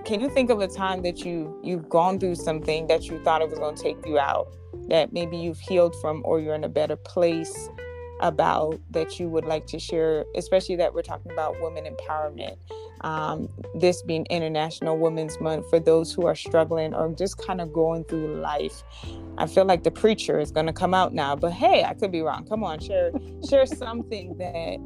Can 0.05 0.21
you 0.21 0.29
think 0.29 0.49
of 0.49 0.61
a 0.61 0.67
time 0.67 1.01
that 1.01 1.25
you 1.25 1.59
you've 1.63 1.89
gone 1.89 2.19
through 2.19 2.35
something 2.35 2.87
that 2.87 3.07
you 3.07 3.19
thought 3.23 3.41
it 3.41 3.49
was 3.49 3.59
going 3.59 3.75
to 3.75 3.83
take 3.83 3.97
you 4.05 4.17
out, 4.17 4.55
that 4.87 5.11
maybe 5.11 5.35
you've 5.37 5.59
healed 5.59 5.95
from, 5.99 6.21
or 6.23 6.39
you're 6.39 6.55
in 6.55 6.63
a 6.63 6.69
better 6.69 6.95
place 6.95 7.69
about 8.21 8.79
that 8.91 9.19
you 9.19 9.29
would 9.29 9.45
like 9.45 9.65
to 9.67 9.79
share, 9.79 10.25
especially 10.35 10.75
that 10.77 10.93
we're 10.93 11.01
talking 11.01 11.31
about 11.31 11.61
women 11.61 11.83
empowerment? 11.85 12.55
Um, 13.01 13.47
this 13.75 14.01
being 14.01 14.25
International 14.29 14.97
Women's 14.97 15.39
Month 15.39 15.69
for 15.69 15.79
those 15.79 16.13
who 16.13 16.25
are 16.25 16.35
struggling 16.35 16.93
or 16.93 17.11
just 17.13 17.37
kind 17.37 17.61
of 17.61 17.71
going 17.71 18.03
through 18.05 18.35
life. 18.35 18.83
I 19.37 19.47
feel 19.47 19.65
like 19.65 19.83
the 19.83 19.91
preacher 19.91 20.39
is 20.39 20.51
going 20.51 20.65
to 20.65 20.73
come 20.73 20.93
out 20.93 21.13
now, 21.13 21.35
but 21.35 21.51
hey, 21.51 21.83
I 21.83 21.93
could 21.93 22.11
be 22.11 22.21
wrong. 22.21 22.45
Come 22.45 22.63
on, 22.63 22.79
share 22.79 23.11
share 23.49 23.65
something 23.65 24.37
that 24.37 24.79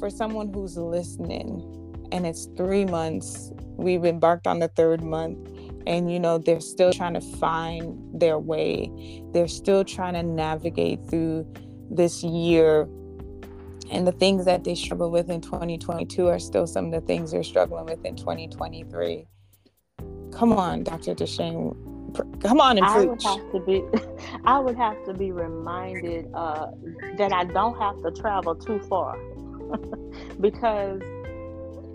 for 0.00 0.10
someone 0.10 0.52
who's 0.52 0.76
listening, 0.76 2.08
and 2.10 2.26
it's 2.26 2.48
three 2.56 2.84
months. 2.84 3.52
We've 3.76 4.04
embarked 4.04 4.46
on 4.46 4.58
the 4.58 4.68
third 4.68 5.02
month, 5.02 5.38
and 5.86 6.12
you 6.12 6.18
know 6.18 6.38
they're 6.38 6.60
still 6.60 6.92
trying 6.92 7.14
to 7.14 7.20
find 7.20 7.96
their 8.12 8.38
way. 8.38 8.90
They're 9.32 9.48
still 9.48 9.84
trying 9.84 10.14
to 10.14 10.22
navigate 10.22 11.00
through 11.08 11.46
this 11.90 12.22
year 12.22 12.88
and 13.90 14.06
the 14.06 14.12
things 14.12 14.44
that 14.44 14.64
they 14.64 14.74
struggle 14.74 15.10
with 15.10 15.30
in 15.30 15.40
2022 15.40 16.28
are 16.28 16.38
still 16.38 16.66
some 16.66 16.86
of 16.86 16.92
the 16.92 17.00
things 17.00 17.32
they're 17.32 17.42
struggling 17.42 17.84
with 17.84 18.04
in 18.04 18.16
2023. 18.16 19.26
Come 20.32 20.52
on, 20.52 20.84
Dr. 20.84 21.14
D'Shayne. 21.14 21.76
Come 22.40 22.60
on 22.60 22.78
and 22.78 22.86
I 22.86 22.96
preach. 22.96 23.08
would 23.08 23.22
have 23.22 23.52
to 23.52 23.60
be, 23.60 23.82
I 24.44 24.58
would 24.58 24.76
have 24.76 25.04
to 25.04 25.14
be 25.14 25.32
reminded 25.32 26.28
uh, 26.34 26.68
that 27.18 27.32
I 27.32 27.44
don't 27.44 27.78
have 27.78 28.00
to 28.02 28.10
travel 28.10 28.54
too 28.54 28.80
far, 28.80 29.16
because 30.40 31.00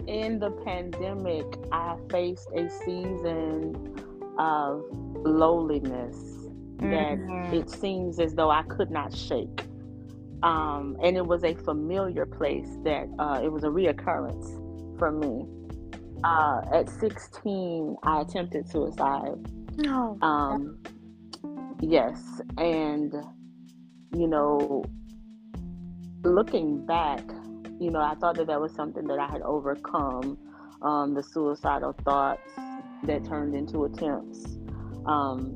in 0.08 0.40
the 0.40 0.52
pandemic, 0.64 1.46
I 1.72 1.98
faced 2.10 2.50
a 2.56 2.70
season 2.70 4.00
of 4.38 4.84
lowliness 5.24 6.18
that 6.78 7.18
mm-hmm. 7.18 7.54
it 7.54 7.70
seems 7.70 8.20
as 8.20 8.36
though 8.36 8.52
I 8.52 8.64
could 8.64 8.92
not 8.92 9.14
shake 9.14 9.66
um, 10.44 10.98
and 11.04 11.18
it 11.18 11.26
was 11.26 11.44
a 11.44 11.54
familiar 11.56 12.26
place 12.26 12.68
that 12.84 13.08
uh, 13.20 13.42
it 13.44 13.52
was 13.52 13.64
a 13.64 13.68
reoccurrence 13.68 14.98
for 14.98 15.12
me. 15.12 15.46
Uh, 16.24 16.62
at 16.74 16.90
16, 16.90 17.96
I 18.04 18.22
attempted 18.22 18.70
suicide. 18.70 19.36
No. 19.78 20.18
Um, 20.22 20.80
yes, 21.82 22.42
and 22.58 23.14
you 24.16 24.28
know, 24.28 24.84
looking 26.24 26.86
back, 26.86 27.22
you 27.80 27.92
know, 27.92 28.00
I 28.00 28.16
thought 28.16 28.36
that 28.38 28.48
that 28.48 28.60
was 28.60 28.74
something 28.74 29.08
that 29.08 29.20
I 29.20 29.28
had 29.28 29.42
overcome. 29.42 30.38
Um, 30.82 31.14
the 31.16 31.24
suicidal 31.24 31.94
thoughts 32.04 32.52
that 33.04 33.26
turned 33.26 33.56
into 33.56 33.86
attempts 33.86 34.46
um, 35.06 35.56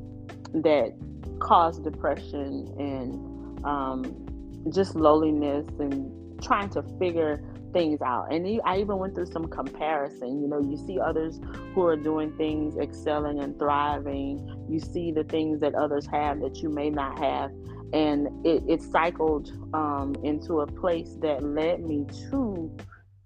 that 0.54 0.94
caused 1.40 1.84
depression 1.84 2.74
and 2.78 3.66
um, 3.66 4.29
just 4.74 4.96
loneliness 4.96 5.68
and 5.80 6.42
trying 6.42 6.70
to 6.70 6.84
figure 7.00 7.44
things 7.74 8.02
out. 8.02 8.34
And 8.34 8.60
I 8.66 8.80
even 8.80 8.98
went 8.98 9.16
through 9.16 9.28
some 9.28 9.48
comparison. 9.48 10.42
You 10.42 10.48
know, 10.48 10.60
you 10.60 10.78
see 10.78 11.00
others 11.00 11.40
who 11.74 11.86
are 11.86 11.96
doing 11.96 12.32
things, 12.38 12.78
excelling 12.78 13.40
and 13.40 13.58
thriving. 13.58 14.66
You 14.70 14.80
see 14.80 15.12
the 15.12 15.24
things 15.24 15.60
that 15.62 15.76
others 15.76 16.08
have 16.08 16.40
that 16.42 16.58
you 16.58 16.70
may 16.70 16.90
not 16.90 17.20
have. 17.20 17.52
And 17.94 18.46
it, 18.46 18.64
it 18.68 18.82
cycled 18.82 19.52
um, 19.74 20.16
into 20.24 20.62
a 20.62 20.68
place 20.68 21.16
that 21.22 21.44
led 21.44 21.82
me 21.82 22.06
to, 22.30 22.76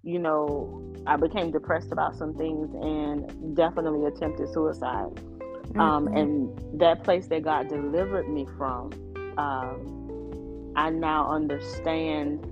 you 0.02 0.18
know, 0.18 0.92
I 1.06 1.16
became 1.16 1.50
depressed 1.50 1.92
about 1.92 2.16
some 2.16 2.34
things 2.34 2.70
and 2.74 3.54
definitely 3.56 4.06
attempted 4.06 4.52
suicide. 4.52 5.06
Um, 5.06 5.72
mm-hmm. 5.72 5.80
Um, 5.80 6.06
and 6.08 6.80
that 6.80 7.04
place 7.04 7.26
that 7.28 7.42
God 7.42 7.68
delivered 7.68 8.28
me 8.28 8.46
from, 8.56 8.90
um, 9.36 10.03
I 10.76 10.90
now 10.90 11.30
understand 11.30 12.46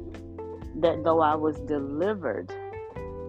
that 0.77 1.03
though 1.05 1.21
I 1.21 1.35
was 1.35 1.59
delivered, 1.61 2.53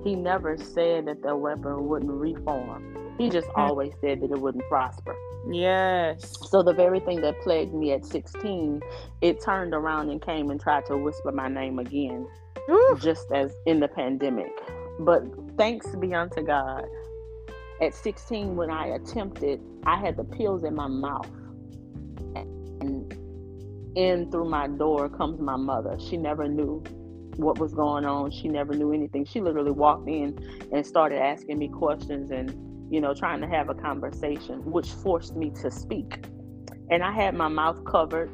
he 0.04 0.16
never 0.16 0.58
said 0.58 1.06
that 1.08 1.22
the 1.22 1.36
weapon 1.36 1.88
wouldn't 1.88 2.12
reform. 2.12 3.16
He 3.18 3.30
just 3.30 3.48
mm. 3.50 3.58
always 3.58 3.94
said 4.02 4.22
that 4.22 4.32
it 4.32 4.40
wouldn't 4.40 4.68
prosper. 4.68 5.16
Yes. 5.50 6.34
So 6.50 6.64
the 6.64 6.74
very 6.74 7.00
thing 7.00 7.22
that 7.22 7.40
plagued 7.42 7.74
me 7.74 7.92
at 7.92 8.06
16, 8.06 8.82
it 9.22 9.42
turned 9.42 9.74
around 9.74 10.10
and 10.10 10.22
came 10.22 10.50
and 10.50 10.60
tried 10.60 10.86
to 10.88 10.98
whisper 10.98 11.32
my 11.32 11.48
name 11.48 11.80
again, 11.80 12.28
Ooh. 12.70 12.98
just 13.02 13.32
as 13.32 13.54
in 13.66 13.80
the 13.80 13.88
pandemic. 13.88 14.52
But 15.00 15.24
thanks 15.58 15.88
be 15.96 16.14
unto 16.14 16.42
God. 16.42 16.86
At 17.82 17.94
16, 17.94 18.56
when 18.56 18.70
I 18.70 18.88
attempted, 18.88 19.60
I 19.86 19.98
had 19.98 20.16
the 20.16 20.24
pills 20.24 20.64
in 20.64 20.76
my 20.76 20.88
mouth. 20.88 21.30
In 23.96 24.32
through 24.32 24.50
my 24.50 24.68
door 24.68 25.10
comes 25.10 25.40
my 25.40 25.56
mother. 25.56 25.98
She 26.00 26.18
never 26.18 26.48
knew 26.48 26.84
what 27.36 27.60
was 27.60 27.74
going 27.74 28.06
on. 28.06 28.32
She 28.32 28.48
never 28.48 28.74
knew 28.74 28.92
anything. 28.92 29.26
She 29.26 29.42
literally 29.42 29.72
walked 29.72 30.08
in 30.08 30.38
and 30.72 30.86
started 30.86 31.20
asking 31.20 31.60
me 31.60 31.68
questions 31.68 32.32
and, 32.32 32.92
you 32.92 33.02
know, 33.02 33.14
trying 33.14 33.42
to 33.42 33.48
have 33.48 33.70
a 33.70 33.76
conversation, 33.76 34.64
which 34.66 34.90
forced 34.90 35.36
me 35.36 35.52
to 35.62 35.72
speak. 35.72 36.26
And 36.90 37.04
I 37.04 37.12
had 37.12 37.36
my 37.36 37.48
mouth 37.48 37.84
covered 37.86 38.32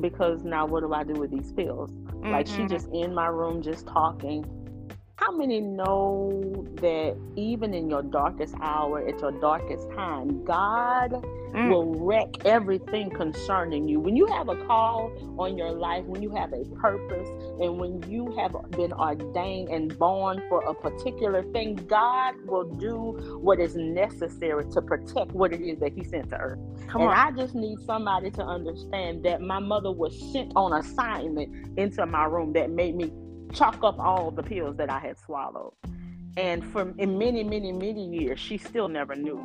because 0.00 0.44
now 0.44 0.66
what 0.66 0.80
do 0.80 0.92
I 0.92 1.04
do 1.04 1.14
with 1.14 1.30
these 1.30 1.52
pills? 1.52 1.90
Mm-hmm. 1.90 2.30
Like 2.30 2.46
she 2.46 2.54
mm-hmm. 2.54 2.68
just 2.68 2.88
in 2.92 3.14
my 3.14 3.26
room 3.26 3.62
just 3.62 3.86
talking. 3.86 4.44
How 5.20 5.30
many 5.30 5.60
know 5.60 6.66
that 6.76 7.14
even 7.36 7.74
in 7.74 7.90
your 7.90 8.02
darkest 8.02 8.54
hour, 8.62 9.06
at 9.06 9.20
your 9.20 9.32
darkest 9.32 9.90
time, 9.90 10.42
God 10.44 11.12
mm. 11.12 11.68
will 11.68 11.94
wreck 11.94 12.46
everything 12.46 13.10
concerning 13.10 13.86
you? 13.86 14.00
When 14.00 14.16
you 14.16 14.24
have 14.26 14.48
a 14.48 14.56
call 14.64 15.12
on 15.38 15.58
your 15.58 15.72
life, 15.72 16.04
when 16.06 16.22
you 16.22 16.34
have 16.34 16.54
a 16.54 16.64
purpose, 16.76 17.28
and 17.60 17.78
when 17.78 18.02
you 18.10 18.34
have 18.38 18.56
been 18.70 18.94
ordained 18.94 19.68
and 19.68 19.96
born 19.98 20.42
for 20.48 20.62
a 20.62 20.74
particular 20.74 21.42
thing, 21.52 21.74
God 21.74 22.36
will 22.46 22.64
do 22.64 23.38
what 23.42 23.60
is 23.60 23.76
necessary 23.76 24.64
to 24.70 24.80
protect 24.80 25.32
what 25.32 25.52
it 25.52 25.60
is 25.60 25.78
that 25.80 25.92
He 25.92 26.02
sent 26.02 26.30
to 26.30 26.36
earth. 26.36 26.58
Come 26.88 27.02
and 27.02 27.10
on. 27.10 27.16
I 27.16 27.30
just 27.32 27.54
need 27.54 27.78
somebody 27.84 28.30
to 28.30 28.42
understand 28.42 29.22
that 29.24 29.42
my 29.42 29.58
mother 29.58 29.92
was 29.92 30.18
sent 30.32 30.52
on 30.56 30.72
assignment 30.72 31.78
into 31.78 32.06
my 32.06 32.24
room 32.24 32.54
that 32.54 32.70
made 32.70 32.96
me 32.96 33.12
chalk 33.52 33.82
up 33.82 33.98
all 33.98 34.30
the 34.30 34.42
pills 34.42 34.76
that 34.76 34.90
I 34.90 34.98
had 34.98 35.18
swallowed. 35.18 35.72
And 36.36 36.64
for 36.64 36.94
in 36.98 37.18
many, 37.18 37.42
many, 37.42 37.72
many 37.72 38.06
years, 38.06 38.38
she 38.38 38.56
still 38.56 38.88
never 38.88 39.16
knew 39.16 39.38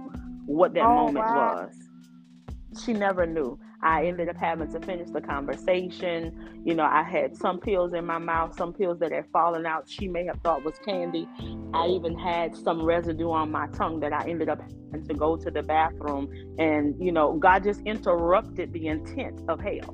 what 0.45 0.73
that 0.75 0.85
oh, 0.85 1.05
moment 1.05 1.25
wow. 1.25 1.67
was. 1.67 2.83
She 2.83 2.93
never 2.93 3.25
knew. 3.25 3.59
I 3.81 4.05
ended 4.05 4.29
up 4.29 4.37
having 4.37 4.71
to 4.71 4.79
finish 4.79 5.09
the 5.09 5.21
conversation. 5.21 6.61
You 6.65 6.73
know, 6.75 6.85
I 6.85 7.03
had 7.03 7.35
some 7.37 7.59
pills 7.59 7.93
in 7.93 8.05
my 8.05 8.17
mouth, 8.17 8.55
some 8.57 8.73
pills 8.73 8.99
that 8.99 9.11
had 9.11 9.25
fallen 9.31 9.65
out. 9.65 9.89
She 9.89 10.07
may 10.07 10.25
have 10.25 10.39
thought 10.43 10.63
was 10.63 10.77
candy. 10.79 11.27
I 11.73 11.87
even 11.87 12.17
had 12.17 12.55
some 12.55 12.83
residue 12.83 13.29
on 13.29 13.51
my 13.51 13.67
tongue 13.67 13.99
that 13.99 14.11
I 14.11 14.27
ended 14.27 14.49
up 14.49 14.61
having 14.91 15.07
to 15.07 15.13
go 15.13 15.37
to 15.37 15.51
the 15.51 15.61
bathroom. 15.61 16.31
And, 16.57 16.95
you 16.99 17.11
know, 17.11 17.33
God 17.33 17.63
just 17.63 17.81
interrupted 17.81 18.73
the 18.73 18.87
intent 18.87 19.41
of 19.47 19.59
hell. 19.59 19.93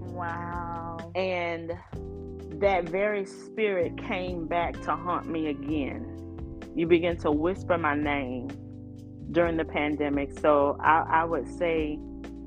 Wow. 0.00 1.12
And 1.14 1.72
that 2.60 2.88
very 2.88 3.24
spirit 3.24 3.96
came 3.96 4.46
back 4.46 4.80
to 4.82 4.94
haunt 4.96 5.28
me 5.28 5.48
again. 5.48 6.60
You 6.74 6.86
begin 6.86 7.16
to 7.18 7.30
whisper 7.30 7.78
my 7.78 7.94
name 7.94 8.48
during 9.32 9.56
the 9.56 9.64
pandemic. 9.64 10.38
So 10.38 10.76
I, 10.80 11.04
I 11.08 11.24
would 11.24 11.46
say 11.58 11.98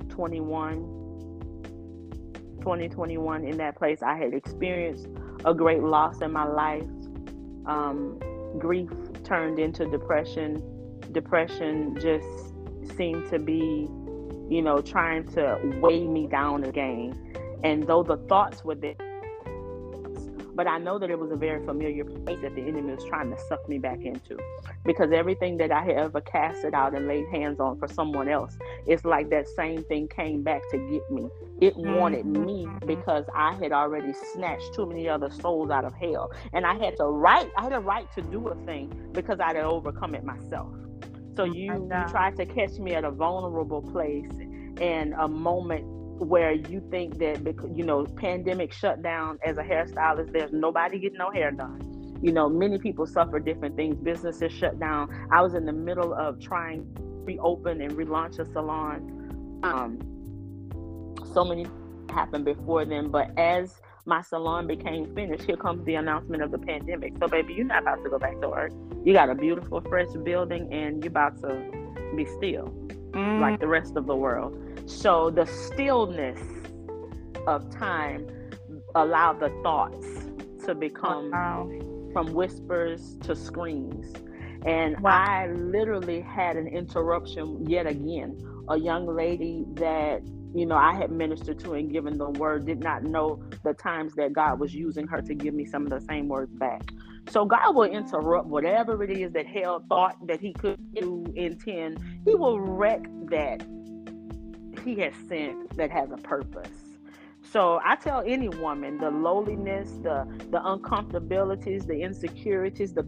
21, 0.10 0.76
2021 2.60 3.44
in 3.46 3.58
that 3.58 3.78
place. 3.78 4.02
I 4.02 4.18
had 4.18 4.34
experienced 4.34 5.08
a 5.46 5.54
great 5.54 5.84
loss 5.84 6.22
in 6.22 6.32
my 6.32 6.46
life. 6.46 6.84
Um, 7.66 8.20
grief 8.58 8.90
turned 9.24 9.60
into 9.60 9.86
depression. 9.86 10.64
Depression 11.12 11.98
just 12.00 12.28
seemed 12.98 13.30
to 13.30 13.40
be, 13.40 13.88
you 14.50 14.62
know, 14.62 14.82
trying 14.82 15.28
to 15.34 15.60
weigh 15.82 16.06
me 16.06 16.28
down 16.28 16.64
again. 16.64 17.14
And 17.64 17.88
though 17.88 18.04
the 18.04 18.18
thoughts 18.28 18.64
were 18.64 18.76
there, 18.76 18.96
but 20.58 20.66
I 20.66 20.80
know 20.80 20.98
that 20.98 21.12
it 21.12 21.20
was 21.20 21.30
a 21.32 21.36
very 21.36 21.64
familiar 21.64 22.04
place 22.04 22.40
that 22.42 22.56
the 22.56 22.62
enemy 22.62 22.96
was 22.96 23.06
trying 23.06 23.30
to 23.30 23.38
suck 23.48 23.70
me 23.70 23.78
back 23.78 24.02
into. 24.02 24.40
Because 24.84 25.12
everything 25.12 25.58
that 25.58 25.72
I 25.72 25.84
had 25.84 25.96
ever 25.98 26.20
casted 26.20 26.74
out 26.74 26.96
and 26.96 27.08
laid 27.08 27.28
hands 27.28 27.60
on 27.60 27.78
for 27.78 27.88
someone 27.88 28.28
else, 28.28 28.58
it's 28.88 29.06
like 29.06 29.30
that 29.30 29.48
same 29.48 29.84
thing 29.84 30.08
came 30.08 30.42
back 30.42 30.64
to 30.72 30.78
get 30.90 31.12
me. 31.12 31.30
It 31.62 31.78
wanted 31.78 32.26
mm-hmm. 32.26 32.44
me 32.44 32.68
because 32.88 33.26
I 33.36 33.54
had 33.54 33.72
already 33.72 34.14
snatched 34.34 34.74
too 34.74 34.88
many 34.88 35.08
other 35.08 35.30
souls 35.30 35.70
out 35.70 35.86
of 35.86 35.94
hell. 35.94 36.32
And 36.54 36.66
I 36.66 36.76
had 36.84 36.98
to 36.98 37.06
right, 37.06 37.52
I 37.56 37.62
had 37.62 37.74
a 37.74 37.80
right 37.80 38.12
to 38.16 38.24
do 38.24 38.48
a 38.48 38.56
thing 38.66 38.92
because 39.12 39.40
I 39.40 39.50
had 39.50 39.58
overcome 39.58 40.16
it 40.16 40.24
myself. 40.24 40.74
So 41.36 41.44
you, 41.44 41.72
you 41.72 42.06
tried 42.10 42.36
to 42.38 42.48
catch 42.48 42.80
me 42.80 42.96
at 42.96 43.04
a 43.04 43.12
vulnerable 43.12 43.84
place 43.84 44.32
and 44.82 45.14
a 45.14 45.28
moment 45.28 45.86
where 46.20 46.52
you 46.52 46.82
think 46.90 47.18
that 47.20 47.44
because 47.44 47.70
you 47.76 47.84
know 47.84 48.06
pandemic 48.06 48.74
shut 48.74 49.02
down 49.02 49.38
as 49.46 49.58
a 49.58 49.64
hairstylist 49.64 50.32
there's 50.32 50.52
nobody 50.52 51.00
getting 51.00 51.18
no 51.18 51.32
hair 51.32 51.52
done. 51.52 52.18
You 52.22 52.32
know 52.32 52.50
many 52.50 52.78
people 52.78 53.06
suffer 53.06 53.40
different 53.40 53.76
things. 53.76 53.96
Businesses 53.98 54.52
shut 54.52 54.80
down. 54.80 55.10
I 55.32 55.42
was 55.42 55.54
in 55.54 55.66
the 55.66 55.74
middle 55.74 56.14
of 56.14 56.40
trying 56.40 56.94
to 56.96 57.04
reopen 57.04 57.82
and 57.82 57.92
relaunch 57.94 58.40
a 58.40 58.46
salon. 58.46 59.60
Um, 59.64 60.00
so 61.34 61.44
many 61.44 61.66
happened 62.10 62.46
before 62.46 62.86
then 62.86 63.10
but 63.10 63.38
as 63.38 63.82
my 64.06 64.22
salon 64.22 64.66
became 64.66 65.14
finished 65.14 65.44
here 65.44 65.58
comes 65.58 65.86
the 65.86 65.96
announcement 65.96 66.42
of 66.42 66.52
the 66.52 66.58
pandemic. 66.58 67.14
So 67.20 67.28
baby 67.28 67.54
you're 67.54 67.66
not 67.66 67.84
about 67.84 68.04
to 68.04 68.10
go 68.10 68.18
back 68.18 68.40
to 68.42 68.50
work. 68.50 68.72
You 69.04 69.14
got 69.14 69.30
a 69.30 69.36
beautiful 69.36 69.82
fresh 69.82 70.10
building 70.24 70.72
and 70.74 71.04
you're 71.04 71.12
about 71.12 71.42
to 71.42 71.62
be 72.16 72.26
still 72.26 72.74
mm. 73.12 73.40
like 73.40 73.60
the 73.60 73.68
rest 73.68 73.96
of 73.96 74.06
the 74.06 74.16
world 74.16 74.58
so 74.86 75.30
the 75.30 75.46
stillness 75.46 76.40
of 77.48 77.70
time 77.70 78.28
allowed 78.96 79.40
the 79.40 79.50
thoughts 79.64 80.06
to 80.66 80.76
become 80.76 81.32
wow. 81.32 81.70
from 82.14 82.34
whispers 82.34 83.18
to 83.22 83.36
screams. 83.36 84.14
And 84.66 85.00
wow. 85.00 85.26
I 85.28 85.48
literally 85.48 86.22
had 86.22 86.58
an 86.58 86.68
interruption 86.68 87.66
yet 87.70 87.88
again. 87.88 88.38
A 88.70 88.78
young 88.78 89.08
lady 89.08 89.66
that 89.74 90.22
you 90.56 90.66
know 90.66 90.76
I 90.76 90.96
had 90.96 91.12
ministered 91.12 91.60
to 91.60 91.74
and 91.74 91.92
given 91.92 92.18
the 92.18 92.30
word 92.32 92.66
did 92.66 92.82
not 92.82 93.04
know 93.04 93.42
the 93.64 93.74
times 93.74 94.14
that 94.16 94.34
God 94.34 94.60
was 94.60 94.74
using 94.74 95.08
her 95.08 95.22
to 95.22 95.34
give 95.34 95.54
me 95.54 95.66
some 95.66 95.84
of 95.84 95.90
the 95.90 96.02
same 96.02 96.28
words 96.28 96.54
back. 96.54 96.82
So 97.30 97.46
God 97.46 97.76
will 97.76 97.84
interrupt 97.84 98.48
whatever 98.48 99.04
it 99.04 99.12
is 99.12 99.34
that 99.34 99.46
hell 99.46 99.84
thought 99.90 100.16
that 100.28 100.40
he 100.40 100.54
could 100.54 100.80
do 100.94 101.26
intend. 101.36 102.00
He 102.26 102.36
will 102.36 102.60
wreck 102.60 103.04
that 103.30 103.66
he 104.84 104.96
has 105.02 105.14
sent 105.28 105.76
that 105.78 105.92
has 105.92 106.12
a 106.12 106.18
purpose. 106.18 106.70
So 107.44 107.80
I 107.84 107.96
tell 107.96 108.24
any 108.26 108.50
woman 108.50 108.98
the 108.98 109.12
lowliness, 109.12 109.90
the 110.04 110.26
the 110.52 110.60
uncomfortabilities, 110.60 111.86
the 111.86 112.02
insecurities, 112.02 112.94
the 112.94 113.04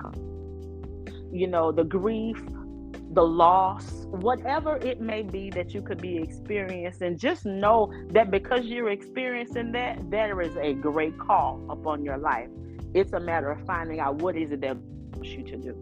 you 1.32 1.48
know, 1.48 1.72
the 1.72 1.84
grief, 1.84 2.42
the 3.12 3.22
loss, 3.22 4.06
whatever 4.08 4.78
it 4.78 5.02
may 5.02 5.24
be 5.24 5.50
that 5.52 5.74
you 5.74 5.82
could 5.82 6.02
be 6.02 6.18
experiencing, 6.18 7.18
just 7.18 7.46
know 7.46 7.92
that 8.12 8.32
because 8.32 8.66
you're 8.66 8.90
experiencing 8.90 9.72
that, 9.72 10.10
there 10.10 10.42
is 10.42 10.56
a 10.58 10.74
great 10.74 11.18
call 11.18 11.66
upon 11.70 12.04
your 12.04 12.18
life. 12.18 12.50
It's 12.94 13.14
a 13.14 13.20
matter 13.20 13.52
of 13.52 13.66
finding 13.66 14.00
out 14.00 14.16
what 14.16 14.36
is 14.36 14.52
it 14.52 14.62
that 14.62 14.78
wants 14.78 15.30
you 15.30 15.44
to 15.44 15.58
do. 15.58 15.74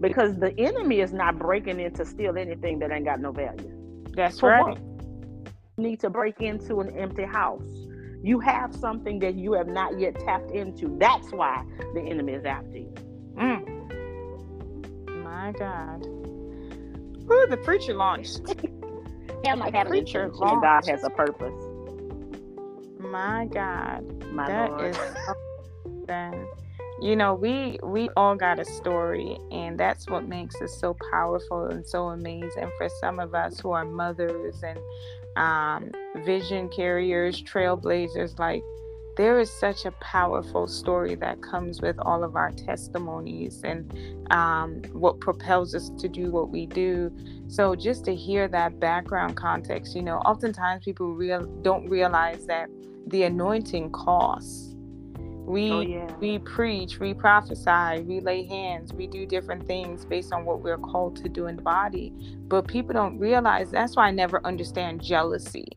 Because 0.00 0.36
the 0.36 0.54
enemy 0.58 1.00
is 1.00 1.12
not 1.12 1.38
breaking 1.38 1.80
in 1.80 1.92
to 1.94 2.04
steal 2.04 2.36
anything 2.36 2.78
that 2.80 2.90
ain't 2.90 3.04
got 3.04 3.20
no 3.20 3.32
value. 3.32 3.72
That's 4.14 4.40
For 4.40 4.50
right. 4.50 4.66
One 4.66 4.96
need 5.78 6.00
to 6.00 6.10
break 6.10 6.40
into 6.40 6.80
an 6.80 6.96
empty 6.98 7.24
house. 7.24 7.66
You 8.22 8.40
have 8.40 8.74
something 8.74 9.18
that 9.20 9.34
you 9.34 9.52
have 9.52 9.68
not 9.68 9.98
yet 10.00 10.18
tapped 10.20 10.50
into. 10.50 10.96
That's 10.98 11.30
why 11.30 11.64
the 11.94 12.00
enemy 12.00 12.32
is 12.32 12.44
after 12.44 12.78
you. 12.78 12.94
Mm. 13.36 13.62
My 15.22 15.52
God. 15.52 16.04
Who 17.28 17.46
the 17.48 17.58
preacher 17.58 17.94
launched. 17.94 18.40
yeah, 19.44 19.54
like 19.54 19.74
have 19.74 19.88
preacher 19.88 20.30
launched. 20.32 20.62
God 20.62 20.84
has 20.88 21.04
a 21.04 21.10
purpose. 21.10 21.52
My 22.98 23.46
God. 23.46 24.32
My 24.32 24.48
that 24.48 24.70
Lord. 24.70 24.96
is 24.96 24.96
you 27.00 27.14
know 27.14 27.34
we 27.34 27.78
we 27.82 28.08
all 28.16 28.34
got 28.34 28.58
a 28.58 28.64
story 28.64 29.38
and 29.50 29.78
that's 29.78 30.08
what 30.08 30.26
makes 30.26 30.60
us 30.62 30.74
so 30.80 30.96
powerful 31.10 31.66
and 31.66 31.86
so 31.86 32.08
amazing 32.08 32.70
for 32.78 32.88
some 33.00 33.18
of 33.18 33.34
us 33.34 33.60
who 33.60 33.70
are 33.70 33.84
mothers 33.84 34.62
and 34.62 34.78
um, 35.36 35.90
vision 36.24 36.68
carriers, 36.68 37.42
trailblazers. 37.42 38.38
Like, 38.38 38.62
there 39.16 39.38
is 39.38 39.50
such 39.50 39.86
a 39.86 39.92
powerful 39.92 40.66
story 40.66 41.14
that 41.16 41.40
comes 41.40 41.80
with 41.80 41.98
all 42.00 42.22
of 42.22 42.36
our 42.36 42.52
testimonies 42.52 43.62
and 43.64 43.90
um, 44.30 44.82
what 44.92 45.20
propels 45.20 45.74
us 45.74 45.90
to 45.98 46.08
do 46.08 46.30
what 46.30 46.50
we 46.50 46.66
do. 46.66 47.10
So, 47.48 47.74
just 47.74 48.04
to 48.06 48.14
hear 48.14 48.48
that 48.48 48.78
background 48.80 49.36
context, 49.36 49.94
you 49.94 50.02
know, 50.02 50.18
oftentimes 50.18 50.84
people 50.84 51.14
real 51.14 51.46
don't 51.62 51.88
realize 51.88 52.46
that 52.46 52.68
the 53.06 53.22
anointing 53.22 53.92
costs 53.92 54.65
we 55.46 55.70
oh, 55.70 55.80
yeah. 55.80 56.12
we 56.16 56.40
preach, 56.40 56.98
we 56.98 57.14
prophesy, 57.14 58.02
we 58.02 58.18
lay 58.18 58.44
hands, 58.44 58.92
we 58.92 59.06
do 59.06 59.24
different 59.24 59.64
things 59.64 60.04
based 60.04 60.32
on 60.32 60.44
what 60.44 60.60
we're 60.60 60.76
called 60.76 61.14
to 61.22 61.28
do 61.28 61.46
in 61.46 61.54
the 61.54 61.62
body. 61.62 62.12
But 62.48 62.66
people 62.66 62.92
don't 62.92 63.16
realize 63.18 63.70
that's 63.70 63.94
why 63.94 64.08
I 64.08 64.10
never 64.10 64.44
understand 64.44 65.00
jealousy. 65.00 65.68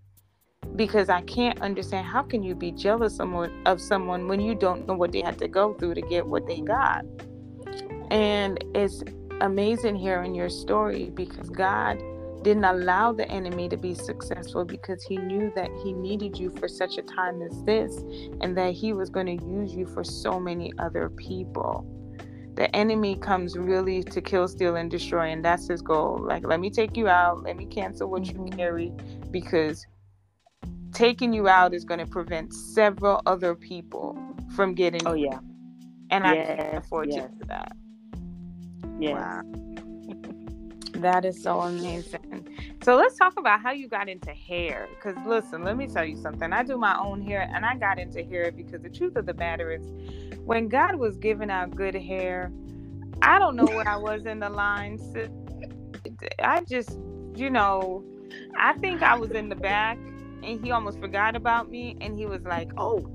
Because 0.76 1.08
I 1.08 1.22
can't 1.22 1.62
understand 1.62 2.08
how 2.08 2.24
can 2.24 2.42
you 2.42 2.56
be 2.56 2.72
jealous 2.72 3.16
someone 3.16 3.62
of 3.68 3.80
someone 3.80 4.28
when 4.28 4.40
you 4.42 4.56
don't 4.56 4.88
know 4.88 4.96
what 4.96 5.12
they 5.12 5.22
had 5.22 5.38
to 5.38 5.48
go 5.48 5.76
through 5.76 5.94
to 5.96 6.02
get 6.02 6.26
what 6.26 6.48
they 6.48 6.62
got. 6.62 7.06
And 8.10 8.64
it's 8.74 9.04
amazing 9.42 9.98
hearing 9.98 10.34
your 10.34 10.50
story 10.50 11.12
because 11.12 11.50
God 11.50 12.02
didn't 12.44 12.64
allow 12.64 13.12
the 13.12 13.30
enemy 13.30 13.68
to 13.70 13.78
be 13.78 13.94
successful 13.94 14.66
because 14.66 15.04
he 15.04 15.18
knew 15.18 15.52
that 15.56 15.70
he 15.84 15.94
needed 15.94 16.38
you 16.38 16.50
for 16.50 16.68
such 16.68 16.98
a 16.98 17.02
time 17.02 17.42
as 17.42 17.64
this 17.64 17.98
and 18.42 18.58
that 18.58 18.74
he 18.74 18.94
was 18.94 19.10
going 19.10 19.26
to 19.26 19.46
use 19.46 19.74
you 19.74 19.86
for 19.86 20.04
so 20.04 20.40
many 20.40 20.72
other 20.80 21.10
people. 21.10 21.86
The 22.56 22.74
enemy 22.76 23.16
comes 23.16 23.58
really 23.58 24.04
to 24.04 24.22
kill, 24.22 24.48
steal, 24.48 24.76
and 24.76 24.92
destroy, 24.92 25.28
and 25.30 25.44
that's 25.44 25.68
his 25.68 25.82
goal. 25.82 26.20
Like, 26.22 26.46
let 26.46 26.60
me 26.60 26.70
take 26.70 26.98
you 26.98 27.08
out, 27.08 27.44
let 27.44 27.56
me 27.56 27.66
cancel 27.66 28.10
what 28.10 28.26
you 28.26 28.34
mm-hmm. 28.34 28.58
carry 28.58 28.92
because 29.32 29.86
taking 30.94 31.32
you 31.32 31.48
out 31.48 31.74
is 31.74 31.86
going 31.86 32.00
to 32.00 32.06
prevent 32.06 32.54
several 32.54 33.22
other 33.26 33.56
people 33.56 34.18
from 34.56 34.74
getting. 34.74 35.06
Oh, 35.06 35.14
yeah. 35.14 35.40
and 36.12 36.26
yes, 36.26 36.50
I 36.50 36.56
can't 36.56 36.78
afford 36.78 37.10
yes. 37.10 37.24
to 37.24 37.30
do 37.30 37.46
that. 37.48 37.72
Yeah. 39.00 39.42
Wow. 39.42 39.86
That 41.02 41.26
is 41.26 41.42
so 41.42 41.62
amazing. 41.62 42.48
So 42.82 42.96
let's 42.96 43.18
talk 43.18 43.38
about 43.38 43.62
how 43.62 43.72
you 43.72 43.88
got 43.88 44.10
into 44.10 44.32
hair. 44.32 44.88
Because 44.96 45.16
listen, 45.26 45.64
let 45.64 45.78
me 45.78 45.88
tell 45.88 46.06
you 46.06 46.16
something. 46.16 46.54
I 46.54 46.64
do 46.64 46.78
my 46.78 46.98
own 46.98 47.22
hair, 47.22 47.50
and 47.54 47.66
I 47.66 47.76
got 47.76 48.00
into 48.00 48.24
hair 48.24 48.52
because 48.52 48.82
the 48.82 48.90
truth 48.90 49.16
of 49.16 49.26
the 49.26 49.34
matter 49.34 49.72
is, 49.72 49.86
when 50.46 50.68
God 50.68 50.96
was 50.96 51.18
giving 51.18 51.50
out 51.50 51.76
good 51.76 51.96
hair, 51.96 52.52
I 53.22 53.38
don't 53.40 53.56
know 53.56 53.66
where 53.66 53.88
I 53.88 53.98
was 53.98 54.26
in 54.26 54.40
the 54.40 54.50
line. 54.50 55.00
I 56.40 56.64
just, 56.64 56.98
you 57.36 57.50
know, 57.50 58.04
I 58.58 58.74
think 58.74 59.02
I 59.04 59.18
was 59.18 59.32
in 59.32 59.50
the 59.50 59.56
back, 59.56 59.98
and 60.44 60.64
he 60.64 60.72
almost 60.72 61.00
forgot 61.00 61.36
about 61.36 61.70
me, 61.70 61.98
and 62.02 62.18
he 62.18 62.26
was 62.26 62.44
like, 62.44 62.72
"Oh, 62.78 63.06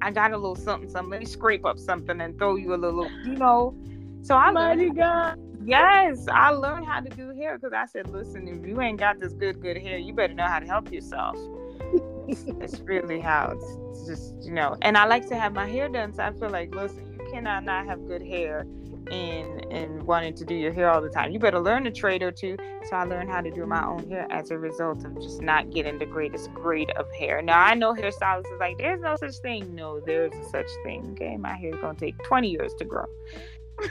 I 0.00 0.10
got 0.10 0.32
a 0.32 0.36
little 0.36 0.56
something, 0.56 0.88
something. 0.88 1.10
Let 1.10 1.20
me 1.20 1.26
scrape 1.26 1.64
up 1.64 1.78
something 1.78 2.20
and 2.20 2.38
throw 2.38 2.56
you 2.56 2.74
a 2.74 2.76
little, 2.76 3.10
you 3.24 3.34
know." 3.34 3.76
So 4.22 4.34
I 4.36 4.50
Mighty 4.50 4.90
God. 4.90 5.38
Yes, 5.66 6.28
I 6.32 6.50
learned 6.50 6.86
how 6.86 7.00
to 7.00 7.08
do 7.10 7.30
hair 7.30 7.58
because 7.58 7.72
I 7.72 7.86
said, 7.86 8.08
listen, 8.10 8.46
if 8.46 8.64
you 8.64 8.80
ain't 8.80 9.00
got 9.00 9.18
this 9.18 9.32
good, 9.32 9.60
good 9.60 9.76
hair, 9.76 9.98
you 9.98 10.12
better 10.12 10.32
know 10.32 10.46
how 10.46 10.60
to 10.60 10.66
help 10.66 10.92
yourself. 10.92 11.36
it's 12.28 12.78
really 12.84 13.18
how 13.18 13.52
it's, 13.56 14.06
just, 14.06 14.44
you 14.44 14.52
know. 14.52 14.76
And 14.82 14.96
I 14.96 15.06
like 15.06 15.26
to 15.28 15.36
have 15.36 15.54
my 15.54 15.66
hair 15.66 15.88
done, 15.88 16.14
so 16.14 16.22
I 16.22 16.32
feel 16.34 16.50
like, 16.50 16.72
listen, 16.72 17.12
you 17.18 17.32
cannot 17.32 17.64
not 17.64 17.86
have 17.86 18.06
good 18.06 18.22
hair 18.22 18.64
and 19.10 19.64
and 19.72 20.02
wanting 20.02 20.34
to 20.34 20.44
do 20.44 20.54
your 20.54 20.72
hair 20.72 20.90
all 20.90 21.00
the 21.00 21.08
time. 21.08 21.32
You 21.32 21.38
better 21.38 21.58
learn 21.58 21.86
a 21.86 21.92
trade 21.92 22.22
or 22.22 22.30
two. 22.30 22.56
So 22.88 22.96
I 22.96 23.04
learned 23.04 23.30
how 23.30 23.40
to 23.40 23.50
do 23.50 23.66
my 23.66 23.84
own 23.84 24.08
hair 24.08 24.26
as 24.30 24.50
a 24.50 24.58
result 24.58 25.04
of 25.04 25.14
just 25.20 25.42
not 25.42 25.70
getting 25.70 25.98
the 25.98 26.06
greatest 26.06 26.52
grade 26.54 26.90
of 26.92 27.06
hair. 27.12 27.42
Now 27.42 27.60
I 27.60 27.74
know 27.74 27.94
hairstylists 27.94 28.52
is 28.52 28.60
like, 28.60 28.78
there's 28.78 29.00
no 29.00 29.16
such 29.16 29.36
thing. 29.38 29.74
No, 29.74 30.00
there's 30.00 30.32
a 30.34 30.48
such 30.50 30.70
thing. 30.84 31.08
Okay, 31.12 31.36
my 31.36 31.54
hair 31.54 31.74
is 31.74 31.80
gonna 31.80 31.98
take 31.98 32.16
20 32.24 32.48
years 32.48 32.74
to 32.74 32.84
grow 32.84 33.06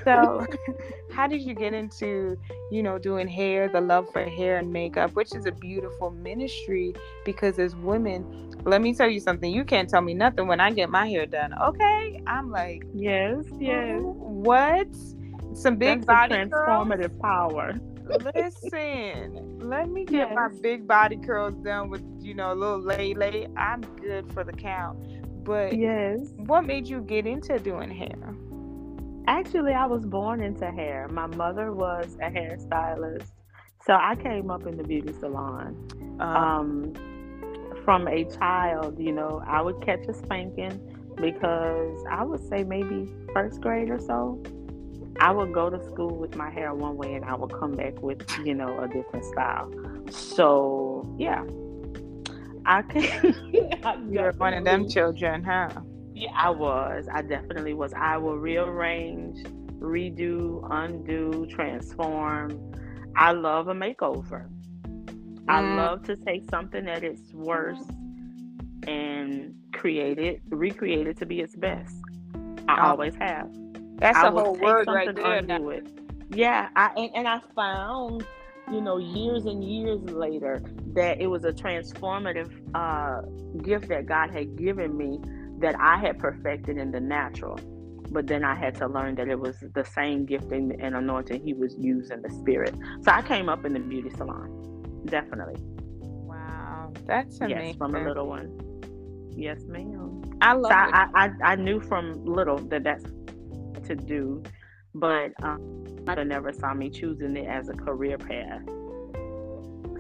so 0.04 0.46
how 1.12 1.28
did 1.28 1.42
you 1.42 1.54
get 1.54 1.74
into 1.74 2.38
you 2.72 2.84
know 2.84 2.98
doing 2.98 3.28
hair 3.28 3.70
the 3.70 3.82
love 3.82 4.08
for 4.12 4.24
hair 4.24 4.58
and 4.58 4.72
makeup 4.72 5.12
which 5.12 5.34
is 5.36 5.46
a 5.46 5.52
beautiful 5.52 6.12
ministry 6.12 6.94
because 7.24 7.60
as 7.60 7.76
women 7.76 8.52
let 8.64 8.82
me 8.82 8.94
tell 8.94 9.10
you 9.10 9.20
something 9.20 9.52
you 9.52 9.64
can't 9.64 9.90
tell 9.90 10.02
me 10.02 10.14
nothing 10.14 10.48
when 10.48 10.60
i 10.60 10.72
get 10.72 10.90
my 10.90 11.08
hair 11.08 11.26
done 11.26 11.54
okay? 11.62 12.22
I'm 12.28 12.52
like 12.52 12.84
yes 12.94 13.46
yes. 13.60 14.02
What? 14.02 14.88
Some 15.54 15.78
big 15.78 16.00
That's 16.00 16.08
body 16.08 16.36
transformative 16.36 17.12
curls? 17.12 17.22
power. 17.22 17.80
Listen 18.36 19.60
let 19.60 19.90
me 19.90 20.06
get 20.06 20.30
yes. 20.30 20.32
my 20.36 20.50
big 20.62 20.88
body 20.88 21.18
curls 21.18 21.56
done 21.64 21.90
with 21.90 22.04
you 22.20 22.34
know 22.34 22.54
a 22.54 22.56
little 22.56 22.80
lay 22.80 23.14
lay 23.14 23.48
i'm 23.58 23.82
good 24.02 24.32
for 24.34 24.44
the 24.44 24.54
count. 24.54 24.98
But 25.44 25.78
yes. 25.78 26.34
what 26.38 26.66
made 26.66 26.88
you 26.88 27.02
get 27.02 27.28
into 27.28 27.60
doing 27.60 27.92
hair 27.92 28.36
Actually, 29.28 29.74
I 29.74 29.86
was 29.86 30.06
born 30.06 30.42
into 30.42 30.70
hair. 30.72 31.08
My 31.10 31.28
mother 31.28 31.72
was 31.72 32.16
a 32.22 32.30
hairstylist. 32.30 33.32
So 33.86 33.94
I 33.94 34.16
came 34.16 34.50
up 34.50 34.66
in 34.66 34.78
the 34.78 34.84
beauty 34.84 35.14
salon. 35.20 35.88
Uh-huh. 36.20 36.24
Um, 36.24 36.94
from 37.84 38.08
a 38.08 38.26
child, 38.26 39.00
you 39.00 39.12
know, 39.12 39.44
I 39.48 39.62
would 39.62 39.82
catch 39.86 40.08
a 40.08 40.14
spanking 40.14 40.80
because 41.16 42.04
I 42.10 42.24
would 42.24 42.48
say 42.50 42.64
maybe 42.64 43.12
first 43.34 43.62
grade 43.62 43.90
or 43.90 44.00
so. 44.00 44.42
I 45.20 45.32
would 45.32 45.54
go 45.54 45.70
to 45.70 45.84
school 45.86 46.16
with 46.16 46.36
my 46.36 46.50
hair 46.50 46.74
one 46.74 46.98
way 46.98 47.14
and 47.14 47.24
I 47.24 47.36
would 47.36 47.54
come 47.54 47.74
back 47.74 48.02
with, 48.02 48.22
you 48.44 48.54
know, 48.54 48.80
a 48.82 48.88
different 48.88 49.24
style. 49.26 49.72
So, 50.10 51.16
yeah. 51.18 51.44
I 52.66 52.82
can. 52.82 54.10
You're 54.12 54.34
one 54.34 54.54
of 54.56 54.66
them 54.66 54.90
children, 54.90 55.44
huh? 55.44 55.70
Yeah, 56.16 56.32
I 56.34 56.50
was. 56.50 57.10
I 57.12 57.22
definitely 57.22 57.74
was. 57.74 57.94
I 57.94 58.16
will 58.16 58.38
rearrange, 58.38 59.44
redo, 59.80 60.66
undo, 60.72 61.46
transform. 61.48 62.74
I 63.18 63.34
love 63.34 63.68
a 63.68 63.74
makeover. 63.74 64.48
Mm. 64.88 65.44
I 65.50 65.76
love 65.76 66.04
to 66.04 66.16
take 66.16 66.50
something 66.50 66.86
that 66.86 67.04
is 67.04 67.34
worse 67.34 67.84
and 68.88 69.54
create 69.74 70.18
it, 70.18 70.42
recreate 70.50 71.06
it 71.06 71.18
to 71.18 71.26
be 71.26 71.42
its 71.42 71.58
best. 71.58 71.98
I 72.70 72.80
oh. 72.80 72.92
always 72.92 73.16
have. 73.16 73.50
That's 73.98 74.18
I 74.18 74.30
a 74.30 74.32
whole 74.32 74.56
word 74.56 74.88
right 74.88 75.14
there. 75.14 75.34
Undo 75.34 75.70
it. 75.72 75.86
Yeah, 76.30 76.70
I 76.78 76.94
and, 76.96 77.12
and 77.14 77.28
I 77.28 77.42
found, 77.54 78.26
you 78.72 78.80
know, 78.80 79.00
years 79.00 79.46
and 79.46 79.62
years 79.62 80.02
later 80.10 80.64
that 80.94 81.20
it 81.20 81.28
was 81.28 81.44
a 81.44 81.52
transformative 81.52 82.52
uh, 82.74 83.22
gift 83.60 83.90
that 83.90 84.06
God 84.06 84.32
had 84.32 84.56
given 84.56 84.98
me 84.98 85.20
that 85.60 85.76
I 85.80 85.98
had 85.98 86.20
perfected 86.20 86.78
in 86.78 86.92
the 86.92 87.00
natural. 87.00 87.60
But 88.12 88.28
then 88.28 88.44
I 88.44 88.56
had 88.56 88.76
to 88.76 88.88
learn 88.88 89.16
that 89.16 89.28
it 89.28 89.40
was 89.40 89.58
the 89.74 89.84
same 89.84 90.26
gifting 90.26 90.80
and 90.80 90.96
anointing 90.96 91.44
he 91.44 91.54
was 91.54 91.76
using 91.78 92.22
the 92.22 92.30
spirit. 92.30 92.76
So 93.02 93.12
I 93.12 93.22
came 93.22 93.50
up 93.50 93.66
in 93.66 93.74
the 93.74 93.80
beauty 93.80 94.10
salon. 94.12 95.04
Definitely. 95.06 95.56
Wow. 95.60 96.94
That's 97.06 97.40
amazing. 97.42 97.68
Yes, 97.68 97.76
from 97.78 97.96
a 97.96 98.04
little 98.04 98.28
one. 98.28 99.32
Yes, 99.36 99.64
ma'am. 99.68 100.22
I 100.42 100.54
love 100.54 100.72
so 100.72 100.78
I, 100.78 101.08
I, 101.16 101.30
I, 101.44 101.56
knew 101.56 101.80
from 101.80 102.24
little 102.26 102.58
that 102.58 102.84
that's 102.84 103.04
to 103.88 103.96
do, 103.96 104.44
but 104.94 105.32
um, 105.44 105.86
I 106.08 106.24
never 106.24 106.54
saw 106.54 106.74
me 106.74 106.90
choosing 106.90 107.36
it 107.36 107.48
as 107.48 107.70
a 107.70 107.74
career 107.74 108.18
path. 108.18 108.62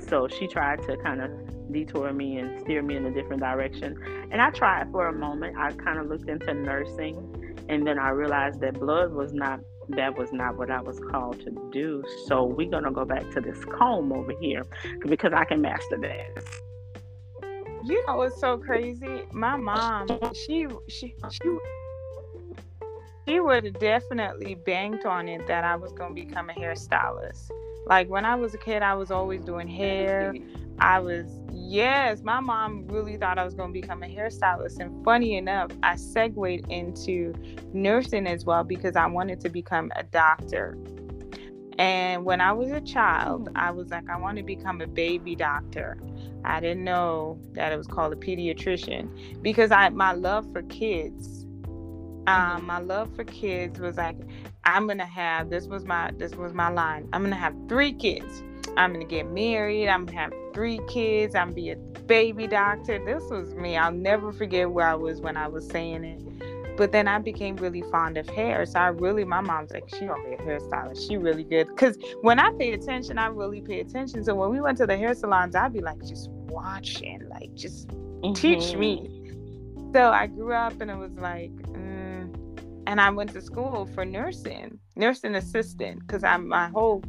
So 0.07 0.27
she 0.27 0.47
tried 0.47 0.83
to 0.83 0.97
kind 0.97 1.21
of 1.21 1.31
detour 1.71 2.13
me 2.13 2.37
and 2.37 2.59
steer 2.61 2.81
me 2.81 2.95
in 2.95 3.05
a 3.05 3.11
different 3.11 3.41
direction. 3.41 3.97
And 4.35 4.41
I 4.41 4.49
tried 4.49 4.91
for 4.91 5.07
a 5.07 5.13
moment. 5.13 5.55
I 5.57 5.71
kind 5.71 5.97
of 5.97 6.07
looked 6.07 6.27
into 6.27 6.53
nursing, 6.53 7.15
and 7.69 7.87
then 7.87 7.97
I 7.97 8.09
realized 8.09 8.59
that 8.59 8.77
blood 8.77 9.13
was 9.13 9.31
not 9.31 9.61
that 9.87 10.17
was 10.17 10.33
not 10.33 10.57
what 10.57 10.69
I 10.69 10.81
was 10.81 10.99
called 10.99 11.39
to 11.39 11.69
do. 11.71 12.03
So 12.25 12.43
we're 12.43 12.69
gonna 12.69 12.91
go 12.91 13.05
back 13.05 13.29
to 13.29 13.39
this 13.39 13.63
comb 13.63 14.11
over 14.11 14.33
here 14.41 14.63
because 15.07 15.31
I 15.31 15.45
can 15.45 15.61
master 15.61 15.97
that. 15.99 16.43
You 17.85 18.05
know 18.05 18.17
what's 18.17 18.37
so 18.41 18.57
crazy? 18.57 19.21
My 19.31 19.55
mom, 19.55 20.09
she 20.33 20.67
she 20.89 21.15
she 21.31 21.57
she 23.25 23.39
would 23.39 23.63
have 23.63 23.79
definitely 23.79 24.55
banked 24.55 25.05
on 25.05 25.29
it 25.29 25.47
that 25.47 25.63
I 25.63 25.77
was 25.77 25.93
gonna 25.93 26.13
become 26.13 26.49
a 26.49 26.53
hairstylist. 26.53 27.51
Like 27.85 28.09
when 28.09 28.25
I 28.25 28.35
was 28.35 28.53
a 28.53 28.57
kid, 28.57 28.81
I 28.81 28.93
was 28.95 29.11
always 29.11 29.41
doing 29.43 29.67
hair. 29.67 30.33
I 30.79 30.99
was, 30.99 31.25
yes, 31.51 32.21
my 32.21 32.39
mom 32.41 32.85
really 32.87 33.15
thought 33.17 33.37
I 33.37 33.45
was 33.45 33.53
going 33.53 33.73
to 33.73 33.79
become 33.79 34.03
a 34.03 34.07
hairstylist. 34.07 34.79
And 34.79 35.03
funny 35.05 35.37
enough, 35.37 35.71
I 35.83 35.95
segued 35.95 36.69
into 36.69 37.33
nursing 37.73 38.27
as 38.27 38.43
well 38.43 38.63
because 38.63 38.95
I 38.95 39.05
wanted 39.05 39.39
to 39.41 39.49
become 39.49 39.91
a 39.95 40.03
doctor. 40.03 40.77
And 41.77 42.23
when 42.25 42.41
I 42.41 42.51
was 42.53 42.71
a 42.71 42.81
child, 42.81 43.49
I 43.55 43.71
was 43.71 43.89
like, 43.89 44.09
I 44.09 44.17
want 44.17 44.37
to 44.37 44.43
become 44.43 44.81
a 44.81 44.87
baby 44.87 45.35
doctor. 45.35 45.97
I 46.43 46.59
didn't 46.59 46.83
know 46.83 47.39
that 47.53 47.71
it 47.71 47.77
was 47.77 47.87
called 47.87 48.13
a 48.13 48.15
pediatrician 48.15 49.41
because 49.41 49.71
I 49.71 49.89
my 49.89 50.13
love 50.13 50.51
for 50.53 50.61
kids. 50.63 51.45
Um, 52.27 52.65
my 52.65 52.79
love 52.79 53.15
for 53.15 53.23
kids 53.23 53.79
was 53.79 53.97
like, 53.97 54.17
I'm 54.65 54.87
gonna 54.87 55.05
have 55.05 55.49
this 55.49 55.67
was 55.67 55.85
my 55.85 56.11
this 56.17 56.35
was 56.35 56.53
my 56.53 56.69
line. 56.69 57.07
I'm 57.13 57.23
gonna 57.23 57.35
have 57.35 57.55
three 57.69 57.93
kids. 57.93 58.43
I'm 58.77 58.93
gonna 58.93 59.05
get 59.05 59.31
married. 59.31 59.87
I'm 59.87 60.05
gonna 60.05 60.19
have 60.19 60.33
three 60.53 60.79
kids. 60.87 61.35
I'm 61.35 61.47
gonna 61.47 61.55
be 61.55 61.69
a 61.71 61.75
baby 61.75 62.47
doctor. 62.47 63.03
This 63.03 63.23
was 63.29 63.53
me. 63.55 63.77
I'll 63.77 63.91
never 63.91 64.33
forget 64.33 64.69
where 64.69 64.87
I 64.87 64.95
was 64.95 65.21
when 65.21 65.37
I 65.37 65.47
was 65.47 65.67
saying 65.67 66.03
it. 66.03 66.21
But 66.77 66.91
then 66.91 67.07
I 67.07 67.19
became 67.19 67.55
really 67.55 67.83
fond 67.83 68.17
of 68.17 68.27
hair. 68.27 68.65
So 68.65 68.79
I 68.79 68.87
really, 68.87 69.23
my 69.23 69.39
mom's 69.39 69.71
like, 69.71 69.87
she 69.87 70.05
gonna 70.07 70.21
be 70.23 70.33
a 70.33 70.37
hairstylist. 70.37 71.07
She 71.07 71.17
really 71.17 71.43
good. 71.43 71.75
Cause 71.77 71.97
when 72.21 72.39
I 72.39 72.51
pay 72.57 72.73
attention, 72.73 73.17
I 73.17 73.27
really 73.27 73.61
pay 73.61 73.79
attention. 73.79 74.23
So 74.23 74.35
when 74.35 74.49
we 74.49 74.59
went 74.59 74.77
to 74.79 74.87
the 74.87 74.97
hair 74.97 75.13
salons, 75.13 75.55
I'd 75.55 75.73
be 75.73 75.81
like 75.81 76.03
just 76.05 76.29
watching, 76.29 77.21
like 77.29 77.53
just 77.53 77.87
mm-hmm. 77.89 78.33
teach 78.33 78.75
me. 78.75 79.09
So 79.93 80.09
I 80.11 80.27
grew 80.27 80.53
up 80.53 80.81
and 80.81 80.91
it 80.91 80.97
was 80.97 81.13
like, 81.13 81.51
mm. 81.51 81.94
And 82.87 83.01
I 83.01 83.09
went 83.09 83.33
to 83.33 83.41
school 83.41 83.87
for 83.93 84.05
nursing, 84.05 84.79
nursing 84.95 85.35
assistant, 85.35 85.99
because 86.01 86.23
I'm 86.23 86.47
my 86.47 86.69
whole 86.69 87.03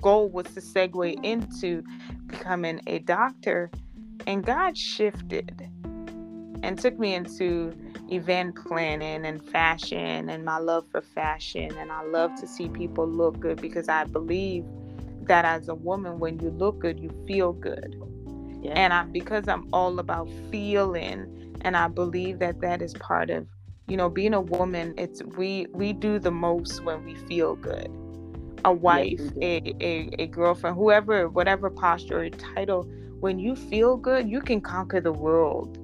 goal 0.00 0.28
was 0.28 0.46
to 0.54 0.60
segue 0.60 1.24
into 1.24 1.82
becoming 2.26 2.80
a 2.86 3.00
doctor. 3.00 3.70
And 4.26 4.44
God 4.44 4.76
shifted 4.76 5.68
and 6.62 6.78
took 6.78 6.98
me 6.98 7.14
into 7.14 7.72
event 8.10 8.56
planning 8.66 9.24
and 9.24 9.42
fashion 9.50 10.28
and 10.28 10.44
my 10.44 10.58
love 10.58 10.86
for 10.90 11.00
fashion. 11.00 11.74
And 11.76 11.90
I 11.90 12.02
love 12.02 12.34
to 12.40 12.46
see 12.46 12.68
people 12.68 13.08
look 13.08 13.40
good 13.40 13.60
because 13.60 13.88
I 13.88 14.04
believe 14.04 14.64
that 15.22 15.44
as 15.44 15.68
a 15.68 15.74
woman, 15.74 16.18
when 16.18 16.38
you 16.40 16.50
look 16.50 16.80
good, 16.80 17.00
you 17.00 17.10
feel 17.26 17.52
good. 17.52 17.96
Yeah. 18.62 18.72
And 18.72 18.92
I, 18.92 19.04
because 19.04 19.48
I'm 19.48 19.68
all 19.72 19.98
about 19.98 20.28
feeling, 20.50 21.56
and 21.62 21.76
I 21.76 21.88
believe 21.88 22.40
that 22.40 22.60
that 22.60 22.82
is 22.82 22.92
part 22.94 23.30
of, 23.30 23.46
you 23.90 23.96
know, 23.98 24.08
being 24.10 24.34
a 24.34 24.40
woman. 24.40 24.94
It's 24.98 25.22
we 25.24 25.66
we 25.72 25.92
do 25.92 26.18
the 26.20 26.30
most 26.32 26.84
when 26.84 27.04
we 27.04 27.16
feel 27.16 27.56
good 27.56 27.90
a 28.64 28.72
wife, 28.72 29.22
a, 29.42 29.74
a, 29.80 30.10
a 30.18 30.26
girlfriend, 30.28 30.76
whoever, 30.76 31.28
whatever 31.28 31.70
posture 31.70 32.20
or 32.24 32.30
title, 32.30 32.84
when 33.20 33.38
you 33.38 33.56
feel 33.56 33.96
good, 33.96 34.28
you 34.28 34.40
can 34.40 34.60
conquer 34.60 35.00
the 35.00 35.12
world. 35.12 35.78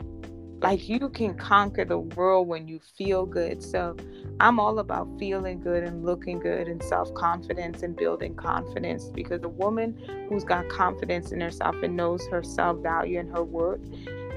like 0.63 0.89
you 0.89 1.09
can 1.11 1.35
conquer 1.37 1.85
the 1.85 1.99
world 1.99 2.49
when 2.49 2.69
you 2.69 2.81
feel 2.81 3.27
good. 3.27 3.63
So 3.63 3.97
I'm 4.41 4.59
all 4.61 4.79
about 4.81 5.09
feeling 5.19 5.61
good 5.61 5.85
and 5.85 6.05
looking 6.05 6.39
good 6.41 6.69
and 6.69 6.83
self 6.83 7.13
confidence 7.15 7.83
and 7.83 7.97
building 7.97 8.35
confidence 8.35 9.11
because 9.15 9.43
a 9.45 9.49
woman 9.49 9.99
who's 10.29 10.45
got 10.45 10.69
confidence 10.69 11.33
in 11.33 11.41
herself 11.41 11.77
and 11.83 11.97
knows 11.97 12.27
her 12.29 12.43
self 12.43 12.83
value 12.83 13.21
and 13.21 13.31
her 13.33 13.45
worth, 13.45 13.83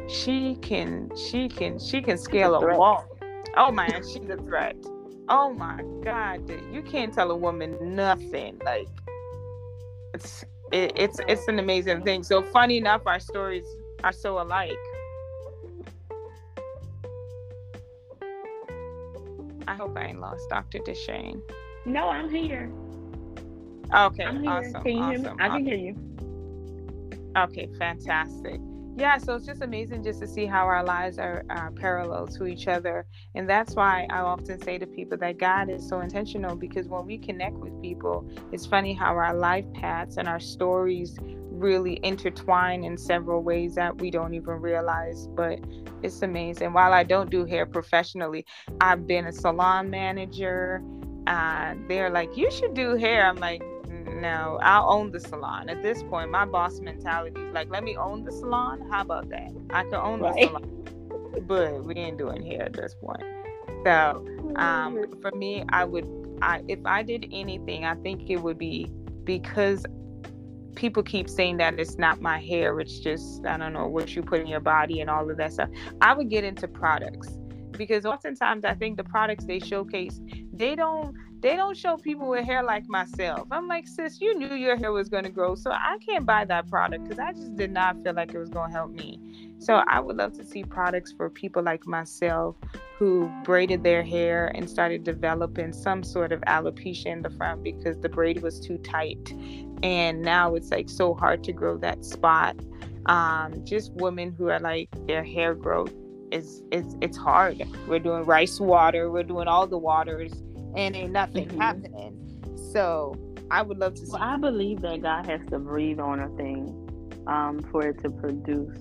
she 0.10 0.58
can 0.62 1.12
she 1.16 1.50
can 1.50 1.80
she 1.80 2.02
can 2.02 2.18
scale 2.18 2.56
a 2.56 2.78
wall. 2.78 3.19
Oh 3.56 3.72
man, 3.72 4.02
she's 4.04 4.30
a 4.30 4.38
threat. 4.38 4.76
Oh 5.28 5.54
my 5.54 5.84
god, 6.04 6.50
you 6.72 6.82
can't 6.82 7.14
tell 7.14 7.32
a 7.32 7.36
woman 7.36 7.78
nothing. 7.96 8.60
Like 8.64 8.88
it's 10.14 10.44
it, 10.72 10.94
it's 10.96 11.20
it's 11.28 11.48
an 11.48 11.60
amazing 11.60 12.04
thing. 12.04 12.24
So 12.24 12.42
funny 12.42 12.78
enough, 12.78 13.02
our 13.06 13.20
stories 13.20 13.66
are 14.04 14.12
so 14.12 14.42
alike. 14.42 14.72
I 19.68 19.76
hope 19.76 19.96
I 19.98 20.06
ain't 20.06 20.20
lost 20.20 20.50
Dr. 20.50 20.80
D'Shayne. 20.80 21.44
No, 21.86 22.10
I'm 22.10 22.30
here. 22.30 22.72
Okay, 23.94 24.24
I'm 24.24 24.42
here. 24.42 24.52
awesome. 24.52 24.84
Can 24.84 24.92
you 24.92 25.00
awesome, 25.00 25.22
hear 25.22 25.34
me? 25.34 25.38
I 25.40 25.48
awesome. 25.48 25.58
can 25.58 25.66
hear 25.66 25.78
you. 25.78 25.96
Okay, 27.38 27.70
fantastic. 27.78 28.60
Yeah, 28.98 29.18
so 29.18 29.36
it's 29.36 29.46
just 29.46 29.62
amazing 29.62 30.04
just 30.04 30.20
to 30.20 30.28
see 30.28 30.46
how 30.46 30.66
our 30.66 30.84
lives 30.84 31.20
are, 31.20 31.46
are 31.50 31.72
parallel 31.72 32.28
to 32.28 32.46
each 32.46 32.68
other. 32.68 33.06
And 33.34 33.50
that's 33.50 33.76
why 33.76 34.06
I 34.10 34.20
often 34.20 34.62
say 34.62 34.78
to 34.78 34.86
people 34.86 35.18
that 35.20 35.38
God 35.38 35.70
is 35.70 35.88
so 35.88 36.02
intentional 36.02 36.56
because 36.56 36.88
when 36.88 37.06
we 37.06 37.18
connect 37.18 37.56
with 37.56 37.82
people, 37.82 38.30
it's 38.52 38.66
funny 38.66 38.94
how 38.94 39.16
our 39.16 39.34
life 39.34 39.66
paths 39.74 40.18
and 40.18 40.28
our 40.28 40.40
stories 40.40 41.18
really 41.50 42.00
intertwine 42.04 42.84
in 42.84 42.98
several 42.98 43.42
ways 43.42 43.76
that 43.76 44.00
we 44.00 44.12
don't 44.12 44.34
even 44.34 44.56
realize. 44.56 45.28
But 45.28 45.60
it's 46.04 46.22
amazing. 46.22 46.74
While 46.74 46.94
I 46.94 47.04
don't 47.04 47.30
do 47.30 47.46
hair 47.46 47.66
professionally, 47.66 48.46
I've 48.82 49.08
been 49.08 49.28
a 49.28 49.32
salon 49.32 49.90
manager. 49.90 50.84
And 51.28 51.88
they're 51.90 52.10
like, 52.10 52.36
you 52.36 52.50
should 52.52 52.74
do 52.74 52.96
hair. 52.96 53.26
I'm 53.26 53.38
like, 53.38 53.62
no, 54.22 54.60
I'll 54.62 54.90
own 54.90 55.12
the 55.12 55.20
salon. 55.20 55.70
At 55.70 55.82
this 55.82 56.04
point, 56.04 56.32
my 56.32 56.46
boss 56.46 56.80
mentality 56.80 57.40
is 57.42 57.54
like, 57.54 57.70
let 57.70 57.84
me 57.84 57.96
own 57.98 58.24
the 58.24 58.32
salon. 58.32 58.88
How 58.90 59.02
about 59.02 59.30
that? 59.30 59.52
I 59.70 59.84
can 59.84 59.96
own 59.96 60.20
right. 60.20 60.36
the 60.36 60.48
salon, 60.48 61.42
but 61.48 61.84
we 61.84 61.96
ain't 61.96 62.18
doing 62.18 62.46
hair 62.46 62.64
at 62.64 62.74
this 62.74 62.96
point. 62.96 63.24
So, 63.86 64.26
um, 64.56 65.06
for 65.22 65.32
me, 65.32 65.64
I 65.70 65.86
would, 65.86 66.08
I 66.42 66.64
if 66.68 66.80
I 66.86 67.04
did 67.04 67.28
anything, 67.32 67.86
I 67.86 67.96
think 67.96 68.30
it 68.30 68.38
would 68.38 68.58
be 68.58 68.92
because 69.24 69.86
people 70.76 71.04
keep 71.04 71.30
saying 71.30 71.58
that 71.58 71.80
it's 71.80 71.98
not 71.98 72.22
my 72.22 72.40
hair. 72.40 72.80
It's 72.80 73.00
just 73.00 73.46
I 73.46 73.58
don't 73.58 73.74
know 73.74 73.88
what 73.88 74.16
you 74.16 74.22
put 74.22 74.42
in 74.42 74.48
your 74.48 74.60
body 74.60 75.02
and 75.02 75.10
all 75.10 75.30
of 75.30 75.38
that 75.38 75.54
stuff. 75.54 75.70
I 76.02 76.14
would 76.14 76.30
get 76.30 76.44
into 76.44 76.68
products 76.68 77.38
because 77.80 78.06
oftentimes 78.06 78.66
I 78.66 78.76
think 78.76 78.98
the 78.98 79.04
products 79.06 79.46
they 79.46 79.60
showcase 79.60 80.20
they 80.54 80.76
don't 80.76 81.16
they 81.40 81.56
don't 81.56 81.76
show 81.76 81.96
people 81.96 82.28
with 82.28 82.44
hair 82.44 82.62
like 82.62 82.84
myself. 82.90 83.48
I'm 83.50 83.66
like, 83.70 83.88
sis, 83.88 84.20
you 84.20 84.38
knew 84.38 84.56
your 84.56 84.76
hair 84.76 84.92
was 84.92 85.08
to 85.08 85.30
grow, 85.30 85.56
so 85.56 85.72
I 85.72 85.98
can't 86.06 86.26
buy 86.26 86.44
that 86.44 86.70
product 86.70 87.06
because 87.06 87.18
I 87.18 87.32
just 87.32 87.56
did 87.56 87.72
not 87.72 88.04
feel 88.04 88.14
like 88.14 88.34
it 88.34 88.38
was 88.38 88.50
to 88.50 88.68
help 88.70 88.92
me. 88.92 89.56
So 89.58 89.82
I 89.88 90.02
would 90.02 90.18
love 90.18 90.34
to 90.34 90.44
see 90.44 90.64
products 90.64 91.14
for 91.14 91.30
people 91.30 91.64
like 91.64 91.88
myself 91.88 92.58
who 92.98 93.32
braided 93.46 93.86
their 93.86 94.04
hair 94.04 94.52
and 94.54 94.70
started 94.70 95.06
developing 95.06 95.72
some 95.72 96.04
sort 96.04 96.34
of 96.34 96.42
alopecia 96.42 97.06
in 97.06 97.22
the 97.22 97.30
front 97.30 97.64
because 97.64 97.98
the 98.00 98.10
braid 98.10 98.42
was 98.42 98.60
too 98.60 98.78
tight. 98.78 99.34
And 99.82 100.22
now 100.22 100.56
it's 100.56 100.72
like 100.72 100.90
so 100.90 101.14
hard 101.14 101.42
to 101.46 101.54
grow 101.54 101.78
that 101.78 102.04
spot. 102.04 102.58
Um, 103.06 103.64
just 103.64 103.94
women 103.94 104.34
who 104.38 104.50
are 104.50 104.60
like 104.60 104.90
their 105.08 105.24
hair 105.24 105.56
growth 105.56 105.94
is 106.32 106.64
it's 106.72 106.96
it's 107.02 107.18
hard. 107.18 107.62
We're 107.88 108.00
doing 108.00 108.26
rice 108.26 108.60
water, 108.60 109.12
we're 109.12 109.24
doing 109.24 109.48
all 109.48 109.68
the 109.68 109.78
waters 109.78 110.34
and 110.76 110.96
ain't 110.96 111.12
nothing 111.12 111.48
mm-hmm. 111.48 111.60
happening. 111.60 112.16
So 112.72 113.16
I 113.52 113.62
would 113.62 113.78
love 113.78 113.96
to 113.96 114.06
see. 114.06 114.12
Well, 114.12 114.22
I 114.22 114.38
believe 114.38 114.82
that 114.82 115.02
God 115.02 115.26
has 115.26 115.42
to 115.50 115.60
breathe 115.60 116.00
on 116.00 116.20
a 116.20 116.30
thing 116.38 117.22
um, 117.28 117.66
for 117.72 117.88
it 117.88 118.00
to 118.04 118.10
produce. 118.10 118.78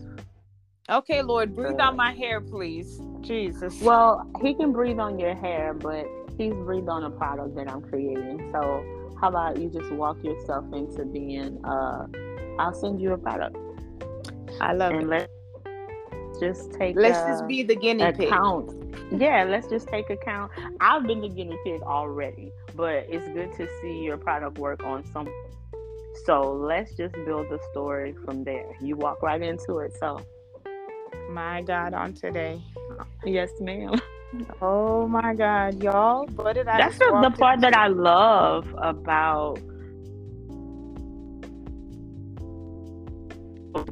Okay, 0.90 1.22
Lord, 1.22 1.54
breathe 1.54 1.80
on 1.80 1.96
my 1.96 2.12
hair, 2.12 2.40
please. 2.40 3.00
Jesus. 3.20 3.80
Well, 3.82 4.30
He 4.42 4.54
can 4.54 4.72
breathe 4.72 4.98
on 4.98 5.18
your 5.18 5.34
hair, 5.34 5.74
but 5.74 6.06
He's 6.38 6.54
breathed 6.54 6.88
on 6.88 7.04
a 7.04 7.10
product 7.10 7.56
that 7.56 7.70
I'm 7.70 7.82
creating. 7.82 8.50
So 8.52 9.14
how 9.20 9.28
about 9.28 9.58
you 9.58 9.68
just 9.68 9.90
walk 9.92 10.22
yourself 10.22 10.64
into 10.72 11.04
being? 11.04 11.62
Uh, 11.64 12.06
I'll 12.58 12.74
send 12.74 13.00
you 13.00 13.12
a 13.12 13.18
product. 13.18 13.56
I 14.60 14.72
love 14.72 14.92
and 14.92 15.12
it. 15.12 15.30
Let's 16.40 16.58
just 16.58 16.72
take. 16.78 16.96
Let's 16.96 17.18
just 17.18 17.46
be 17.46 17.62
the 17.62 17.74
guinea 17.74 18.04
account. 18.04 18.92
pig 19.10 19.20
yeah, 19.20 19.44
let's 19.44 19.66
just 19.66 19.88
take 19.88 20.10
account. 20.10 20.52
I've 20.80 21.06
been 21.06 21.20
the 21.20 21.28
guinea 21.28 21.58
pig 21.64 21.82
already, 21.82 22.52
but 22.74 23.06
it's 23.08 23.26
good 23.28 23.52
to 23.56 23.68
see 23.80 24.02
your 24.02 24.16
product 24.16 24.58
work 24.58 24.84
on 24.84 25.04
some. 25.12 25.28
So 26.24 26.52
let's 26.52 26.94
just 26.94 27.14
build 27.24 27.48
the 27.48 27.58
story 27.70 28.14
from 28.24 28.44
there. 28.44 28.76
You 28.80 28.96
walk 28.96 29.22
right 29.22 29.40
into 29.40 29.78
it. 29.78 29.96
So, 29.98 30.20
my 31.30 31.62
God, 31.62 31.94
on 31.94 32.14
today. 32.14 32.60
Yes, 33.24 33.50
ma'am. 33.60 33.94
Oh 34.60 35.08
my 35.08 35.34
God, 35.34 35.82
y'all! 35.82 36.26
What 36.36 36.52
did 36.54 36.68
I? 36.68 36.76
That's 36.76 36.98
the, 36.98 37.18
the 37.22 37.34
part 37.36 37.60
that 37.60 37.74
I 37.74 37.86
love 37.86 38.74
about 38.76 39.58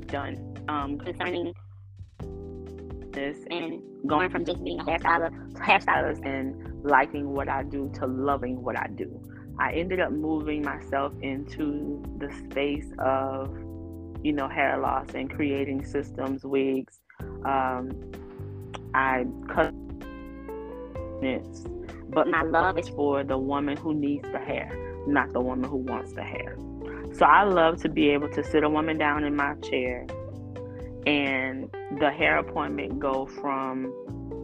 done 0.09 0.64
um, 0.68 0.98
concerning 0.98 1.54
this 3.16 3.38
and 3.50 3.83
going 4.07 4.31
from 4.31 4.44
just 4.44 4.62
being 4.62 4.79
a 4.79 4.85
hairstylist, 4.85 5.55
hairstylist 5.55 6.24
and 6.24 6.85
liking 6.85 7.31
what 7.31 7.48
I 7.48 7.64
do 7.64 7.90
to 7.94 8.07
loving 8.07 8.62
what 8.62 8.79
I 8.79 8.87
do. 8.94 9.20
I 9.59 9.72
ended 9.72 9.98
up 9.98 10.12
moving 10.12 10.62
myself 10.62 11.12
into 11.22 12.00
the 12.18 12.31
space 12.44 12.87
of, 13.00 13.50
you 14.22 14.33
know, 14.33 14.48
hair 14.48 14.79
loss 14.79 15.09
and 15.14 15.29
creating 15.29 15.85
systems, 15.85 16.44
wigs. 16.44 17.00
Um, 17.44 17.90
I 18.94 19.24
cut 19.52 19.74
but 22.11 22.29
my 22.29 22.42
love 22.42 22.79
is 22.79 22.88
for 22.90 23.24
the 23.24 23.38
woman 23.38 23.76
who 23.76 23.94
needs 23.94 24.31
the 24.31 24.38
hair, 24.38 24.70
not 25.07 25.33
the 25.33 25.40
woman 25.40 25.68
who 25.68 25.79
wants 25.79 26.12
the 26.12 26.22
hair. 26.22 26.57
So 27.14 27.24
I 27.24 27.44
love 27.44 27.81
to 27.83 27.88
be 27.88 28.11
able 28.11 28.29
to 28.29 28.44
sit 28.44 28.62
a 28.62 28.68
woman 28.68 28.98
down 28.98 29.24
in 29.24 29.35
my 29.35 29.55
chair 29.57 30.07
and 31.06 31.70
the 32.00 32.10
hair 32.10 32.38
appointment 32.38 32.98
go 32.98 33.26
from 33.26 33.92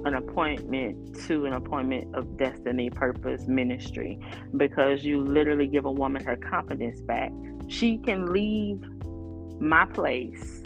an 0.04 0.14
appointment 0.14 1.20
to 1.26 1.44
an 1.46 1.52
appointment 1.52 2.14
of 2.14 2.36
destiny 2.36 2.90
purpose 2.90 3.46
ministry. 3.46 4.18
Because 4.56 5.04
you 5.04 5.20
literally 5.20 5.66
give 5.66 5.84
a 5.84 5.90
woman 5.90 6.24
her 6.24 6.36
confidence 6.36 7.00
back. 7.02 7.30
She 7.68 7.98
can 7.98 8.32
leave 8.32 8.80
my 9.60 9.84
place 9.86 10.62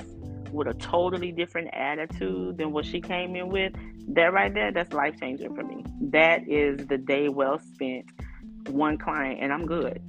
with 0.52 0.68
a 0.68 0.74
totally 0.74 1.32
different 1.32 1.68
attitude 1.74 2.58
than 2.58 2.72
what 2.72 2.84
she 2.84 3.00
came 3.00 3.36
in 3.36 3.48
with. 3.48 3.72
That 4.08 4.32
right 4.32 4.52
there 4.52 4.72
that's 4.72 4.92
life 4.92 5.18
changing 5.18 5.54
for 5.54 5.64
me. 5.64 5.84
That 6.00 6.48
is 6.48 6.86
the 6.86 6.98
day 6.98 7.28
well 7.28 7.58
spent 7.58 8.06
one 8.68 8.98
client 8.98 9.38
and 9.40 9.52
i'm 9.52 9.66
good. 9.66 10.00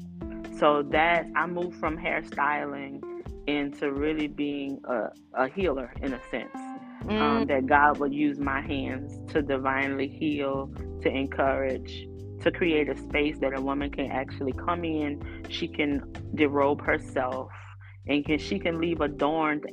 So 0.60 0.84
that 0.92 1.28
i 1.36 1.46
moved 1.46 1.80
from 1.80 1.98
hairstyling 1.98 3.02
into 3.48 3.92
really 3.92 4.28
being 4.28 4.80
a, 4.86 5.10
a 5.34 5.50
healer 5.50 5.94
in 6.02 6.14
a 6.14 6.22
sense. 6.30 6.56
Um, 6.56 7.10
mm. 7.10 7.22
Um, 7.22 7.48
that 7.48 7.68
God 7.68 8.00
will 8.00 8.12
use 8.12 8.40
my 8.40 8.60
hands 8.60 9.20
to 9.32 9.42
divinely 9.42 10.08
heal, 10.08 10.70
to 11.04 11.10
encourage, 11.10 12.08
to 12.42 12.52
create 12.52 12.90
a 12.90 12.98
space 12.98 13.38
that 13.40 13.58
a 13.58 13.62
woman 13.62 13.92
can 13.92 14.12
actually 14.12 14.52
come 14.54 14.84
in. 14.84 15.46
She 15.50 15.68
can 15.68 16.02
derobe 16.36 16.82
herself 16.82 17.50
and 18.08 18.26
can 18.26 18.40
she 18.40 18.60
can 18.60 18.80
leave 18.80 19.02
adorned 19.02 19.66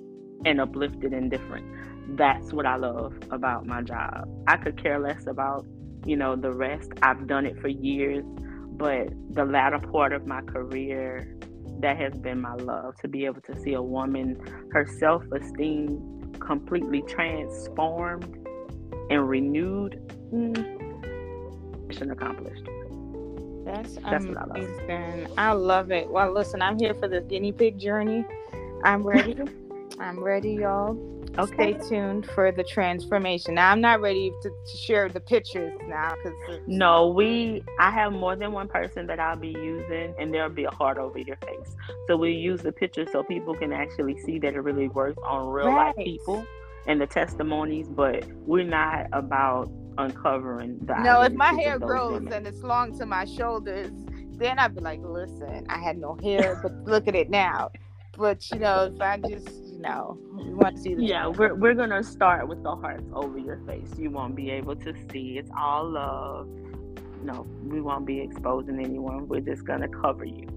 and 0.44 0.60
uplifted 0.60 1.12
and 1.12 1.30
different. 1.30 1.66
That's 2.16 2.52
what 2.52 2.66
I 2.66 2.76
love 2.76 3.14
about 3.30 3.66
my 3.66 3.82
job. 3.82 4.28
I 4.46 4.56
could 4.56 4.80
care 4.80 5.00
less 5.00 5.26
about, 5.26 5.66
you 6.04 6.16
know, 6.16 6.36
the 6.36 6.52
rest. 6.52 6.90
I've 7.02 7.26
done 7.26 7.46
it 7.46 7.58
for 7.60 7.68
years, 7.68 8.24
but 8.72 9.08
the 9.30 9.44
latter 9.44 9.78
part 9.78 10.12
of 10.12 10.26
my 10.26 10.42
career 10.42 11.36
that 11.80 11.96
has 11.96 12.14
been 12.14 12.40
my 12.40 12.54
love 12.54 12.96
to 13.00 13.08
be 13.08 13.24
able 13.24 13.40
to 13.42 13.60
see 13.60 13.74
a 13.74 13.82
woman, 13.82 14.40
her 14.72 14.86
self 14.86 15.24
esteem 15.32 16.32
completely 16.40 17.02
transformed 17.02 18.46
and 19.10 19.28
renewed. 19.28 20.00
Mm, 20.32 21.86
mission 21.86 22.10
accomplished. 22.10 22.64
That's, 23.64 23.94
That's 23.96 24.24
amazing. 24.24 24.36
I 24.36 24.52
love. 24.52 25.38
I 25.38 25.52
love 25.52 25.90
it. 25.90 26.10
Well, 26.10 26.32
listen, 26.32 26.60
I'm 26.60 26.78
here 26.78 26.94
for 26.94 27.08
this 27.08 27.24
guinea 27.24 27.52
pig 27.52 27.78
journey. 27.78 28.24
I'm 28.84 29.02
ready. 29.02 29.36
I'm 29.98 30.22
ready, 30.22 30.52
y'all. 30.52 30.94
Okay. 31.36 31.76
Stay 31.80 31.88
tuned 31.88 32.26
for 32.30 32.52
the 32.52 32.62
transformation. 32.62 33.54
Now 33.54 33.72
I'm 33.72 33.80
not 33.80 34.00
ready 34.00 34.30
to, 34.42 34.50
to 34.50 34.76
share 34.76 35.08
the 35.08 35.20
pictures 35.20 35.72
now 35.88 36.14
because 36.14 36.60
no, 36.66 37.08
we 37.08 37.64
I 37.80 37.90
have 37.90 38.12
more 38.12 38.36
than 38.36 38.52
one 38.52 38.68
person 38.68 39.06
that 39.08 39.18
I'll 39.18 39.36
be 39.36 39.48
using, 39.48 40.14
and 40.18 40.32
there'll 40.32 40.48
be 40.48 40.64
a 40.64 40.70
heart 40.70 40.96
over 40.96 41.18
your 41.18 41.36
face. 41.36 41.76
So 42.06 42.16
we 42.16 42.32
use 42.32 42.62
the 42.62 42.72
pictures 42.72 43.08
so 43.10 43.24
people 43.24 43.54
can 43.54 43.72
actually 43.72 44.20
see 44.20 44.38
that 44.40 44.54
it 44.54 44.60
really 44.60 44.88
works 44.88 45.18
on 45.24 45.48
real 45.48 45.66
right. 45.66 45.96
life 45.96 46.04
people. 46.04 46.46
and 46.86 47.00
the 47.00 47.06
testimonies, 47.06 47.88
but 47.88 48.24
we're 48.46 48.62
not 48.62 49.06
about 49.12 49.70
uncovering 49.98 50.78
the. 50.82 51.02
No, 51.02 51.22
if 51.22 51.32
my 51.32 51.52
hair 51.52 51.78
grows 51.78 52.12
women. 52.12 52.32
and 52.32 52.46
it's 52.46 52.62
long 52.62 52.96
to 52.98 53.06
my 53.06 53.24
shoulders, 53.24 53.90
then 54.36 54.58
I'd 54.58 54.74
be 54.74 54.80
like, 54.82 55.00
listen, 55.02 55.66
I 55.68 55.78
had 55.78 55.98
no 55.98 56.16
hair, 56.22 56.60
but 56.62 56.72
look 56.84 57.08
at 57.08 57.14
it 57.14 57.30
now. 57.30 57.70
But 58.16 58.48
you 58.52 58.58
know, 58.58 58.92
if 58.94 59.00
I 59.00 59.16
just, 59.18 59.63
know, 59.84 60.18
you 60.38 60.56
want 60.56 60.76
to 60.76 60.82
see 60.82 60.94
the. 60.94 61.04
Yeah, 61.04 61.28
we're 61.28 61.54
we're 61.54 61.74
gonna 61.74 62.02
start 62.02 62.48
with 62.48 62.62
the 62.62 62.74
hearts 62.74 63.08
over 63.12 63.38
your 63.38 63.60
face. 63.66 63.90
You 63.98 64.10
won't 64.10 64.34
be 64.34 64.50
able 64.50 64.76
to 64.76 64.94
see. 65.10 65.38
It's 65.38 65.50
all 65.56 65.90
love. 65.90 66.48
No, 67.22 67.46
we 67.62 67.80
won't 67.80 68.06
be 68.06 68.20
exposing 68.20 68.78
anyone. 68.80 69.28
We're 69.28 69.40
just 69.40 69.64
gonna 69.64 69.88
cover 69.88 70.24
you. 70.24 70.48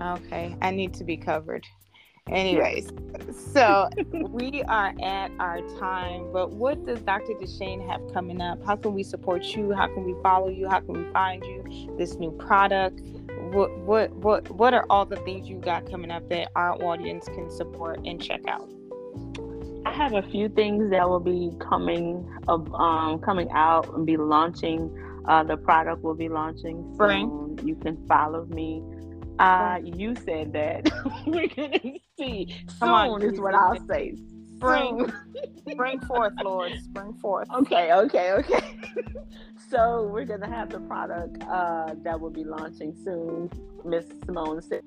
Okay, 0.00 0.56
I 0.62 0.70
need 0.70 0.94
to 0.94 1.04
be 1.04 1.16
covered. 1.16 1.66
Anyways, 2.30 2.90
so 3.52 3.88
we 4.12 4.62
are 4.64 4.92
at 5.02 5.30
our 5.38 5.60
time, 5.78 6.30
but 6.32 6.50
what 6.50 6.84
does 6.84 7.00
Dr. 7.00 7.32
D'Shayne 7.34 7.86
have 7.88 8.02
coming 8.12 8.40
up? 8.40 8.64
How 8.64 8.76
can 8.76 8.94
we 8.94 9.02
support 9.02 9.44
you? 9.56 9.72
How 9.72 9.86
can 9.86 10.04
we 10.04 10.14
follow 10.22 10.48
you? 10.48 10.68
How 10.68 10.80
can 10.80 11.04
we 11.04 11.12
find 11.12 11.42
you? 11.44 11.96
This 11.96 12.16
new 12.16 12.30
product? 12.32 13.00
What 13.52 13.76
what 13.78 14.12
what 14.16 14.50
what 14.50 14.74
are 14.74 14.86
all 14.90 15.04
the 15.04 15.16
things 15.16 15.48
you 15.48 15.56
got 15.56 15.90
coming 15.90 16.10
up 16.10 16.28
that 16.28 16.50
our 16.54 16.74
audience 16.82 17.26
can 17.26 17.50
support 17.50 18.00
and 18.04 18.22
check 18.22 18.40
out? 18.46 18.68
I 19.86 19.92
have 19.92 20.14
a 20.14 20.22
few 20.22 20.48
things 20.48 20.90
that 20.90 21.08
will 21.08 21.20
be 21.20 21.52
coming 21.60 22.28
of 22.46 22.72
um, 22.74 23.20
coming 23.20 23.48
out 23.52 23.92
and 23.94 24.06
be 24.06 24.16
launching. 24.16 24.94
Uh, 25.26 25.42
the 25.44 25.56
product 25.56 26.02
will 26.02 26.14
be 26.14 26.28
launching 26.28 26.94
soon. 26.98 27.58
You 27.66 27.74
can 27.76 28.06
follow 28.06 28.46
me 28.46 28.82
uh, 29.38 29.78
you 29.82 30.14
said 30.16 30.52
that. 30.52 30.90
We're 31.26 31.48
gonna 31.48 31.78
see. 32.18 32.56
Soon 32.78 32.88
on, 32.88 33.22
is 33.22 33.40
what 33.40 33.54
I'll 33.54 33.86
say. 33.86 34.14
Spring, 34.58 35.12
spring 35.70 36.00
forth, 36.06 36.32
Lord. 36.42 36.72
Spring 36.82 37.14
forth. 37.14 37.48
Okay, 37.50 37.92
okay, 37.92 38.32
okay. 38.32 38.76
so 39.70 40.10
we're 40.12 40.24
gonna 40.24 40.50
have 40.50 40.70
the 40.70 40.80
product 40.80 41.42
uh, 41.44 41.94
that 42.02 42.20
will 42.20 42.30
be 42.30 42.44
launching 42.44 42.94
soon. 43.04 43.50
Miss 43.84 44.04
Simone 44.26 44.60
said 44.60 44.82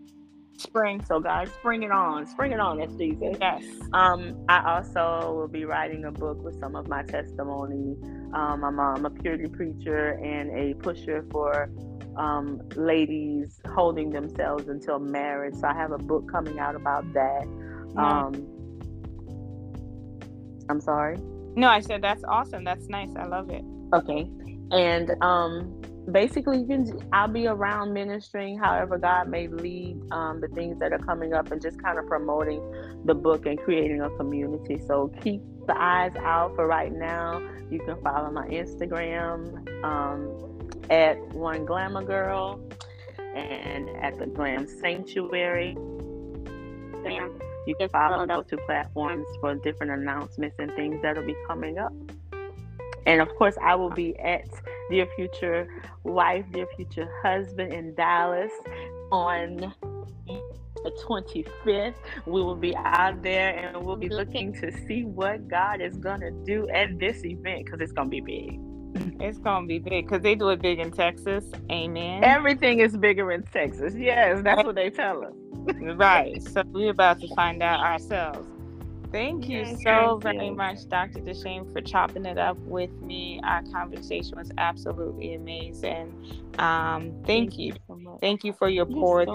spring. 0.57 1.03
So 1.05 1.19
guys, 1.19 1.49
spring 1.60 1.84
it 1.84 1.91
on. 1.91 2.25
Spring 2.27 2.51
it 2.51 2.60
on 2.60 2.77
this 2.77 2.91
season. 2.97 3.36
Yes. 3.39 3.63
Um, 3.93 4.45
I 4.47 4.75
also 4.75 5.34
will 5.34 5.47
be 5.47 5.65
writing 5.65 6.05
a 6.05 6.12
book 6.12 6.43
with 6.43 6.60
some 6.60 6.75
of 6.75 6.88
my 6.88 7.03
testimony. 7.03 7.95
Um, 8.34 8.63
I'm, 8.63 8.79
I'm 8.79 9.05
a 9.05 9.10
purity 9.10 9.47
preacher 9.47 10.19
and 10.23 10.51
a 10.51 10.75
pusher 10.75 11.25
for 11.31 11.71
um, 12.17 12.62
ladies 12.75 13.60
holding 13.73 14.10
themselves 14.10 14.67
until 14.67 14.99
marriage. 14.99 15.55
So 15.55 15.67
I 15.67 15.73
have 15.73 15.91
a 15.91 15.97
book 15.97 16.29
coming 16.31 16.60
out 16.60 16.75
about 16.75 17.12
that. 17.13 17.47
Um, 17.97 18.47
I'm 20.71 20.81
sorry. 20.81 21.17
No, 21.55 21.67
I 21.67 21.81
said 21.81 22.01
that's 22.01 22.23
awesome. 22.23 22.63
That's 22.63 22.88
nice. 22.88 23.10
I 23.15 23.25
love 23.25 23.49
it. 23.49 23.63
Okay, 23.93 24.29
and 24.71 25.12
um, 25.21 25.81
basically, 26.12 26.60
you 26.60 26.65
can. 26.65 27.10
I'll 27.13 27.27
be 27.27 27.47
around 27.47 27.93
ministering, 27.93 28.57
however 28.57 28.97
God 28.97 29.27
may 29.27 29.47
lead 29.47 29.99
um, 30.12 30.41
the 30.41 30.47
things 30.47 30.79
that 30.79 30.93
are 30.93 30.99
coming 30.99 31.34
up, 31.34 31.51
and 31.51 31.62
just 31.62 31.81
kind 31.84 31.99
of 31.99 32.07
promoting 32.07 32.62
the 33.05 33.13
book 33.13 33.45
and 33.45 33.60
creating 33.60 34.01
a 34.01 34.10
community. 34.17 34.79
So 34.88 35.12
keep 35.21 35.41
the 35.67 35.79
eyes 35.79 36.13
out 36.23 36.55
for 36.55 36.65
right 36.65 36.91
now. 36.91 37.39
You 37.69 37.79
can 37.79 38.01
follow 38.01 38.31
my 38.31 38.47
Instagram. 38.47 39.84
Um, 39.84 40.51
at 40.91 41.17
One 41.34 41.65
Glamour 41.65 42.03
Girl 42.03 42.60
and 43.17 43.89
at 43.89 44.19
the 44.19 44.25
Glam 44.25 44.67
Sanctuary. 44.67 45.77
You 47.67 47.76
can 47.76 47.89
follow 47.89 48.26
those 48.26 48.45
two 48.47 48.58
platforms 48.65 49.26
for 49.39 49.56
different 49.56 49.91
announcements 49.91 50.58
and 50.60 50.71
things 50.74 51.02
that'll 51.02 51.26
be 51.26 51.36
coming 51.47 51.78
up. 51.78 51.93
And 53.06 53.21
of 53.21 53.30
course, 53.36 53.56
I 53.62 53.76
will 53.76 53.89
be 53.89 54.17
at 54.19 54.47
Dear 54.89 55.08
Future 55.15 55.67
Wife, 56.04 56.45
Dear 56.52 56.67
Future 56.76 57.10
Husband 57.24 57.74
in 57.74 57.95
Dallas 57.95 58.52
on 59.12 59.74
the 60.28 60.91
25th. 61.06 61.95
We 62.26 62.41
will 62.41 62.56
be 62.56 62.76
out 62.76 63.21
there 63.21 63.56
and 63.56 63.84
we'll 63.86 63.95
be 63.95 64.10
looking 64.10 64.54
to 64.54 64.71
see 64.88 65.04
what 65.04 65.47
God 65.47 65.82
is 65.82 65.97
going 65.97 66.21
to 66.21 66.32
do 66.32 66.67
at 66.69 67.00
this 67.00 67.24
event 67.24 67.65
because 67.65 67.82
it's 67.82 67.91
going 67.91 68.10
to 68.10 68.12
be 68.12 68.21
big. 68.21 68.60
It's 69.19 69.38
gonna 69.38 69.67
be 69.67 69.80
big 69.80 70.08
because 70.08 70.21
they 70.21 70.36
do 70.36 70.50
it 70.50 70.62
big 70.62 70.80
in 70.80 70.91
Texas. 70.91 71.45
Amen. 71.71 72.24
Everything 72.24 72.80
is 72.80 72.97
bigger 72.97 73.32
in 73.32 73.43
Texas. 73.43 73.93
Yes, 73.95 74.41
that's 74.43 74.63
what 74.63 74.76
they 74.76 74.89
tell 74.89 75.24
us. 75.24 75.34
right. 75.95 76.41
So 76.41 76.63
we're 76.67 76.91
about 76.91 77.19
to 77.21 77.36
find 77.36 77.62
out 77.62 77.80
ourselves. 77.80 78.47
Thank 79.12 79.50
you 79.50 79.60
yes, 79.60 79.84
so 79.84 80.19
very 80.21 80.47
you. 80.47 80.56
much, 80.56 80.88
Dr. 80.88 81.19
D'Shayne, 81.19 81.71
for 81.74 81.82
chopping 81.82 82.26
it 82.26 82.38
up 82.38 82.58
with 82.60 82.93
me. 83.02 83.41
Our 83.43 83.62
conversation 83.63 84.38
was 84.38 84.52
absolutely 84.58 85.34
amazing. 85.34 86.13
Um, 86.58 87.12
thank, 87.26 87.28
thank 87.28 87.60
you. 87.60 87.74
you 87.74 87.74
so 88.06 88.17
thank 88.21 88.45
you 88.45 88.54
for 88.54 88.69
your 88.69 88.86
pour. 88.86 89.26